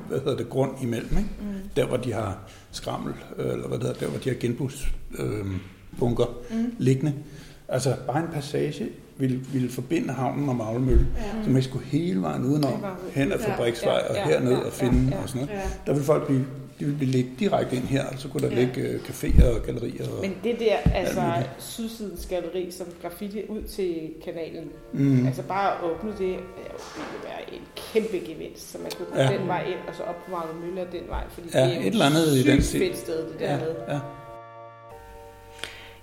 hvad 0.08 0.18
hedder 0.18 0.36
det, 0.36 0.48
grund 0.48 0.70
imellem. 0.82 1.18
Ikke? 1.18 1.30
Mm. 1.40 1.68
Der, 1.76 1.86
hvor 1.86 1.96
de 1.96 2.12
har 2.12 2.38
skrammel, 2.70 3.14
øh, 3.38 3.52
eller 3.52 3.68
hvad 3.68 3.78
det 3.78 3.86
hedder, 3.86 4.00
der, 4.00 4.06
hvor 4.06 4.18
de 4.18 4.28
har 4.28 4.36
genbrugsbunker 4.36 5.40
øh, 5.40 5.46
bunker 5.98 6.24
mm. 6.50 6.74
liggende. 6.78 7.14
Altså 7.68 7.94
bare 8.06 8.18
en 8.18 8.28
passage 8.32 8.88
ville, 9.16 9.40
ville 9.52 9.70
forbinde 9.70 10.12
havnen 10.12 10.48
og 10.48 10.56
Maglmølle, 10.56 11.06
ja. 11.16 11.44
så 11.44 11.50
man 11.50 11.62
skulle 11.62 11.84
hele 11.84 12.22
vejen 12.22 12.44
udenom, 12.44 12.84
hen 13.12 13.32
ad 13.32 13.38
Fabriksvej 13.38 14.02
og 14.10 14.16
herned 14.16 14.54
og 14.56 14.72
finde 14.72 15.16
og 15.22 15.28
sådan 15.28 15.46
noget. 15.46 15.60
Der 15.86 15.94
vil 15.94 16.02
folk 16.02 16.26
blive, 16.26 16.44
de 16.80 16.84
vil 16.84 16.92
blive 16.94 17.10
ligge 17.10 17.30
direkte 17.38 17.76
ind 17.76 17.84
her, 17.84 18.04
og 18.06 18.18
så 18.18 18.28
kunne 18.28 18.48
der 18.48 18.54
Ja. 18.56 18.60
ligge 18.64 18.80
øh, 18.80 19.00
caféer 19.00 19.44
og 19.56 19.62
gallerier. 19.66 20.04
Og, 20.08 20.20
Men 20.20 20.34
det 20.44 20.56
der, 20.58 20.76
altså 20.94 21.22
sydsidens 21.58 22.26
galleri 22.26 22.70
som 22.70 22.86
graffiti 23.02 23.42
ud 23.48 23.62
til 23.62 24.10
kanalen, 24.24 24.68
mm, 24.92 25.26
altså 25.26 25.42
bare 25.42 25.70
at 25.72 25.84
åbne 25.90 26.10
det, 26.10 26.18
det 26.18 26.36
vil 27.12 27.20
være 27.24 27.54
en 27.54 27.60
kæmpe 27.92 28.26
gevinst, 28.32 28.72
så 28.72 28.78
man 28.82 28.90
kunne 28.96 29.06
gå 29.26 29.32
Ja. 29.32 29.38
den 29.38 29.46
vej 29.48 29.62
ind, 29.66 29.78
og 29.88 29.94
så 29.94 30.02
op 30.02 30.16
på 30.24 30.30
Magle 30.30 30.52
Mølle 30.66 30.80
og 30.86 30.92
den 30.92 31.02
vej, 31.08 31.24
fordi 31.32 31.48
Ja, 31.54 31.64
det 31.64 31.70
er 31.72 31.74
jo 31.74 31.80
et 31.80 31.86
eller 31.86 32.06
andet 32.06 32.26
i 32.36 32.42
den 32.50 32.62
sted, 32.62 32.80
det 32.80 33.40
ja, 33.40 33.46
dernede. 33.46 33.74
ja. 33.88 33.98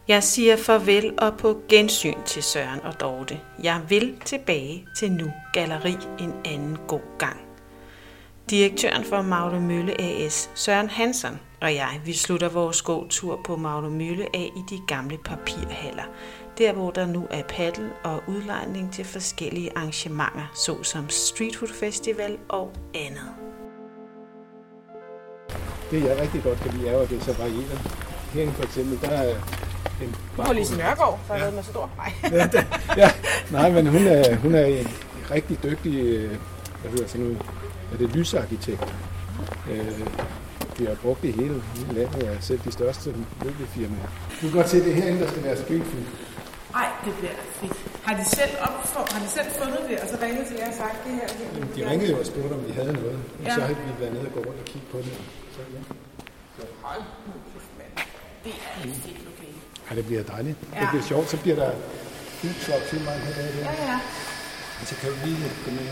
Jeg 0.07 0.23
siger 0.23 0.57
farvel 0.57 1.13
og 1.17 1.37
på 1.37 1.61
gensyn 1.69 2.23
til 2.25 2.43
Søren 2.43 2.81
og 2.81 2.99
Dorte. 2.99 3.39
Jeg 3.63 3.81
vil 3.89 4.17
tilbage 4.25 4.87
til 4.97 5.11
Nu 5.11 5.31
Galleri 5.53 5.97
en 6.19 6.33
anden 6.45 6.77
god 6.87 7.17
gang. 7.17 7.41
Direktøren 8.49 9.03
for 9.05 9.21
Magle 9.21 9.61
Mølle 9.61 10.01
AS, 10.01 10.49
Søren 10.55 10.89
Hansen, 10.89 11.39
og 11.61 11.75
jeg, 11.75 12.01
vi 12.05 12.13
slutter 12.13 12.49
vores 12.49 12.81
gåtur 12.81 13.39
på 13.45 13.55
Magle 13.55 13.89
Mølle 13.89 14.25
af 14.33 14.51
i 14.55 14.75
de 14.75 14.79
gamle 14.87 15.17
papirhaller. 15.25 16.03
Der 16.57 16.73
hvor 16.73 16.91
der 16.91 17.05
nu 17.05 17.27
er 17.29 17.43
paddel 17.43 17.89
og 18.03 18.23
udlejning 18.27 18.93
til 18.93 19.05
forskellige 19.05 19.71
arrangementer, 19.75 20.51
såsom 20.65 21.09
Street 21.09 21.55
Food 21.55 21.69
Festival 21.69 22.37
og 22.49 22.71
andet. 22.95 23.29
Det 25.91 26.03
jeg 26.03 26.17
rigtig 26.21 26.43
godt 26.43 26.59
kan 26.59 26.73
lide 26.73 26.89
er, 26.89 26.99
at 26.99 27.09
det 27.09 27.19
er 27.19 27.23
så 27.23 27.33
varieret. 27.33 27.81
Herinde 28.33 28.53
for 28.53 28.63
eksempel, 28.63 29.01
der 29.01 29.09
er 29.09 29.64
en 30.01 30.15
Du 30.37 30.41
har 30.41 30.53
Lise 30.53 30.77
Nørgaard, 30.77 31.19
for 31.27 31.33
at 31.33 31.39
Ja. 31.39 31.45
ja. 31.45 31.51
med 31.51 31.63
stor. 31.63 31.89
Nej. 31.97 32.13
ja, 32.39 32.47
der, 32.47 32.63
ja, 32.97 33.11
nej, 33.51 33.69
men 33.71 33.87
hun 33.87 34.07
er, 34.07 34.35
hun 34.35 34.55
er 34.55 34.65
en 34.65 34.87
rigtig 35.31 35.63
dygtig, 35.63 35.93
øh, 35.99 36.29
hvad 36.81 36.91
hedder 36.91 37.07
sådan 37.07 37.21
noget, 37.25 37.41
er 37.93 37.97
det 37.97 38.15
lysarkitekt. 38.15 38.93
Øh, 39.71 39.99
vi 40.79 40.85
har 40.85 40.95
brugt 40.95 41.21
det 41.21 41.27
i 41.29 41.31
hele, 41.31 41.61
hele 41.75 41.93
landet, 41.99 42.23
og 42.29 42.37
selv 42.39 42.59
de 42.65 42.71
største 42.71 43.15
møbelfirmaer. 43.43 44.07
Du 44.41 44.47
kan 44.47 44.51
godt 44.51 44.69
se, 44.69 44.77
at 44.77 44.83
det 44.85 44.91
er 44.91 44.95
herinde, 45.01 45.19
der 45.21 45.29
skal 45.31 45.43
være 45.43 45.57
food. 45.57 45.81
Nej, 46.73 46.87
det 47.05 47.13
bliver 47.19 47.31
fedt. 47.59 47.77
Har 48.05 48.13
de 48.19 48.25
selv, 48.29 48.51
opfor, 48.61 49.03
har 49.13 49.19
de 49.25 49.29
selv 49.37 49.49
fundet 49.61 49.81
det, 49.89 49.97
og 49.99 50.07
så 50.11 50.15
ringet 50.25 50.47
til 50.47 50.55
jer 50.59 50.67
og 50.67 50.73
sagt 50.83 50.97
det 51.05 51.13
her? 51.19 51.27
Det, 51.27 51.75
De 51.75 51.89
ringede 51.89 52.11
jo 52.11 52.17
og 52.19 52.25
spurgte, 52.25 52.53
om 52.53 52.61
vi 52.67 52.71
havde 52.79 52.93
noget, 52.93 53.19
og 53.39 53.45
Ja. 53.45 53.53
så 53.55 53.61
har 53.61 53.67
vi 53.67 53.75
været 53.99 54.13
nede 54.13 54.25
og 54.29 54.33
gå 54.33 54.39
rundt 54.39 54.59
og 54.63 54.65
kigge 54.65 54.87
på 54.91 54.97
det. 54.97 55.13
Så, 55.55 55.61
ja. 55.73 55.79
Kæft, 57.53 57.69
mand. 57.79 57.93
Det 58.43 58.53
er 58.83 58.87
et 58.89 58.95
fedt. 59.05 59.34
Ja, 59.89 59.95
det 59.95 60.05
bliver 60.05 60.23
dejligt. 60.23 60.57
Ja. 60.61 60.67
Ja. 60.75 60.81
Det 60.81 60.89
bliver 60.89 61.05
sjovt, 61.11 61.29
så 61.29 61.37
bliver 61.37 61.55
der 61.63 61.71
foodtruck 62.39 62.83
til 62.89 62.99
mig 63.01 63.13
her. 63.13 63.43
Ja, 63.43 63.73
ja. 63.91 63.99
Og 64.81 64.87
så 64.89 64.95
kan 65.01 65.09
du 65.09 65.15
lige 65.25 65.37
gå 65.65 65.71
med. 65.71 65.85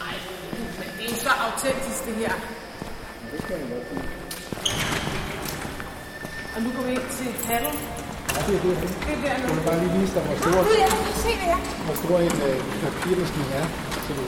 Ej, 0.00 0.14
det 0.98 1.10
er 1.12 1.16
så 1.26 1.30
autentisk, 1.46 2.00
det 2.06 2.14
her. 2.14 2.32
Det 3.32 3.38
skal 3.44 3.56
jeg 3.60 3.66
godt 3.72 3.86
lide. 3.92 4.08
Og 6.56 6.62
nu 6.62 6.68
går 6.76 6.82
vi 6.88 6.92
ind 6.92 7.08
til 7.18 7.28
Halle. 7.48 7.68
Ja, 8.34 8.40
det 8.46 8.54
er 8.56 8.62
det. 8.62 8.76
Det 9.06 9.14
er 9.14 9.36
der 9.36 9.42
nu. 9.42 9.48
Du 9.48 9.54
kan 9.54 9.64
bare 9.64 9.78
lige 9.84 9.92
vise 10.00 10.14
dig, 10.14 10.22
hvor 10.22 10.34
Nå, 10.34 10.40
stor, 10.40 10.74
jeg 10.82 10.88
kan 10.88 10.98
det 11.26 11.36
her. 11.48 11.56
hvor 11.86 11.94
stor 12.02 12.18
en 12.18 12.36
øh, 12.48 12.58
papirmaskine 12.82 13.52
er. 13.60 13.66
Så 14.06 14.12
du, 14.18 14.24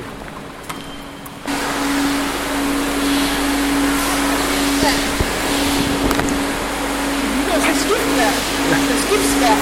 Det 7.47 7.53
er 7.53 7.57
jo 7.57 7.75
så 7.79 8.56
skibsværk. 8.75 9.61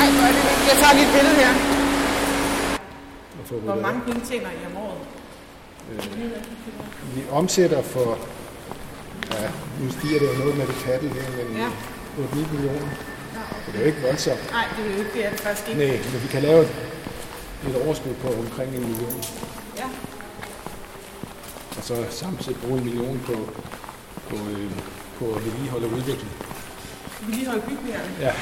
Ej, 0.00 0.08
hvor 0.14 0.26
er 0.28 0.32
det 0.36 0.44
Jeg 0.70 0.76
tager 0.80 0.94
lige 0.96 1.06
et 1.08 1.12
billede 1.16 1.36
her. 1.42 1.52
Hvor 3.68 3.80
mange 3.86 4.00
penge 4.06 4.20
tjener 4.30 4.50
I 4.50 4.66
om 4.70 4.76
året? 4.76 5.00
Vi 7.14 7.22
omsætter 7.30 7.82
for, 7.82 8.18
ja, 9.32 9.48
nu 9.80 9.90
stiger 9.90 10.18
det 10.18 10.26
jo 10.32 10.38
noget 10.38 10.56
med 10.56 10.66
det 10.66 10.74
paddel 10.84 11.08
her, 11.10 11.44
men 11.44 11.56
Ja. 11.56 11.68
8-9 12.18 12.52
millioner. 12.52 12.88
Det 13.66 13.74
er 13.74 13.78
jo 13.80 13.84
ikke 13.86 14.02
voldsomt. 14.02 14.50
Nej, 14.52 14.64
det 14.76 14.86
er 14.86 14.90
jo 14.94 14.98
ikke 14.98 15.10
det, 15.14 15.26
er 15.26 15.30
det 15.30 15.40
faktisk 15.40 15.68
ikke. 15.68 15.80
Nej, 15.80 15.98
men 16.12 16.22
vi 16.22 16.28
kan 16.28 16.42
lave 16.42 16.62
et, 16.62 16.70
et 17.68 17.76
overskud 17.86 18.14
på 18.14 18.28
omkring 18.28 18.74
en 18.74 18.80
million. 18.80 19.22
Ja. 19.76 19.84
Og 21.76 21.82
så 21.84 21.94
samtidig 22.10 22.60
bruge 22.60 22.78
en 22.78 22.84
million 22.84 23.20
på, 23.26 23.32
på, 24.30 24.36
øh, 24.36 24.70
på 25.18 25.24
at 25.36 25.44
vedligeholde 25.44 25.86
og 25.86 25.92
udvikle. 25.92 26.28
Vi 27.26 27.32
lige 27.32 27.46
holde 27.46 27.62
bygningerne. 27.66 28.16
Ja. 28.20 28.32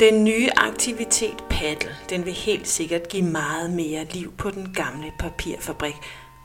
Den 0.00 0.24
nye 0.24 0.48
aktivitet 0.56 1.44
paddle, 1.50 1.96
den 2.10 2.24
vil 2.24 2.32
helt 2.32 2.68
sikkert 2.68 3.08
give 3.08 3.22
meget 3.22 3.70
mere 3.70 4.04
liv 4.04 4.32
på 4.32 4.50
den 4.50 4.74
gamle 4.74 5.12
papirfabrik, 5.18 5.94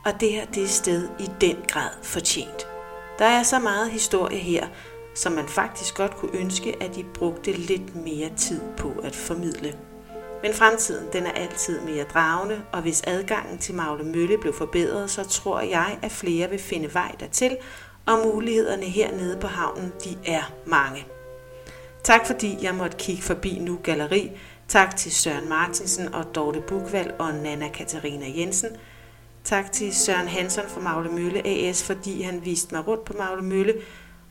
og 0.04 0.20
det 0.20 0.32
her 0.32 0.44
det 0.46 0.62
er 0.62 0.68
sted 0.68 1.08
i 1.20 1.30
den 1.40 1.56
grad 1.68 1.90
fortjent. 2.02 2.66
Der 3.18 3.24
er 3.24 3.42
så 3.42 3.58
meget 3.58 3.90
historie 3.90 4.38
her, 4.38 4.66
som 5.14 5.32
man 5.32 5.48
faktisk 5.48 5.94
godt 5.94 6.16
kunne 6.16 6.36
ønske, 6.40 6.76
at 6.82 6.94
de 6.94 7.04
brugte 7.14 7.52
lidt 7.52 7.96
mere 7.96 8.30
tid 8.36 8.60
på 8.76 8.92
at 9.04 9.16
formidle. 9.16 9.74
Men 10.42 10.54
fremtiden 10.54 11.08
den 11.12 11.26
er 11.26 11.32
altid 11.32 11.80
mere 11.80 12.04
dragende, 12.04 12.62
og 12.72 12.82
hvis 12.82 13.02
adgangen 13.06 13.58
til 13.58 13.74
Magle 13.74 14.04
Mølle 14.04 14.38
blev 14.38 14.54
forbedret, 14.54 15.10
så 15.10 15.24
tror 15.24 15.60
jeg, 15.60 15.98
at 16.02 16.12
flere 16.12 16.50
vil 16.50 16.58
finde 16.58 16.94
vej 16.94 17.14
dertil, 17.20 17.56
og 18.06 18.18
mulighederne 18.24 18.84
hernede 18.84 19.36
på 19.40 19.46
havnen, 19.46 19.92
de 20.04 20.16
er 20.26 20.52
mange. 20.66 21.06
Tak 22.04 22.26
fordi 22.26 22.58
jeg 22.62 22.74
måtte 22.74 22.96
kigge 22.96 23.22
forbi 23.22 23.58
Nu 23.58 23.78
Galleri. 23.82 24.30
Tak 24.68 24.96
til 24.96 25.12
Søren 25.12 25.48
Martinsen 25.48 26.14
og 26.14 26.34
Dorte 26.34 26.60
Bukvald 26.60 27.10
og 27.18 27.34
Nana 27.34 27.68
Katarina 27.68 28.26
Jensen. 28.36 28.68
Tak 29.44 29.72
til 29.72 29.94
Søren 29.94 30.28
Hansen 30.28 30.62
fra 30.68 30.80
Magle 30.80 31.10
Mølle 31.10 31.46
AS, 31.46 31.82
fordi 31.82 32.22
han 32.22 32.44
viste 32.44 32.74
mig 32.74 32.86
rundt 32.86 33.04
på 33.04 33.12
Magle 33.12 33.42
Mølle. 33.42 33.74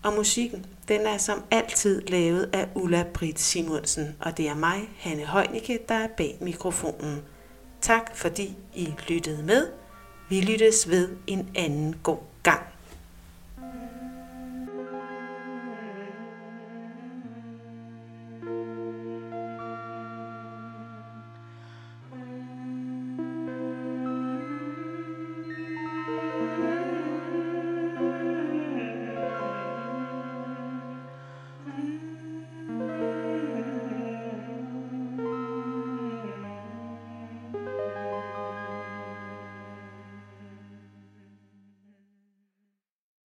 Og 0.03 0.13
musikken, 0.13 0.65
den 0.87 1.01
er 1.01 1.17
som 1.17 1.43
altid 1.51 2.01
lavet 2.01 2.49
af 2.53 2.67
Ulla 2.75 3.05
Britt 3.13 3.39
Simonsen, 3.39 4.15
og 4.19 4.37
det 4.37 4.47
er 4.47 4.55
mig, 4.55 4.89
Hanne 4.97 5.25
Heunicke, 5.25 5.79
der 5.89 5.95
er 5.95 6.07
bag 6.17 6.37
mikrofonen. 6.41 7.21
Tak 7.81 8.17
fordi 8.17 8.57
I 8.75 8.93
lyttede 9.07 9.43
med. 9.43 9.67
Vi 10.29 10.41
lyttes 10.41 10.89
ved 10.89 11.09
en 11.27 11.49
anden 11.55 11.95
god 12.03 12.17
gang. 12.43 12.72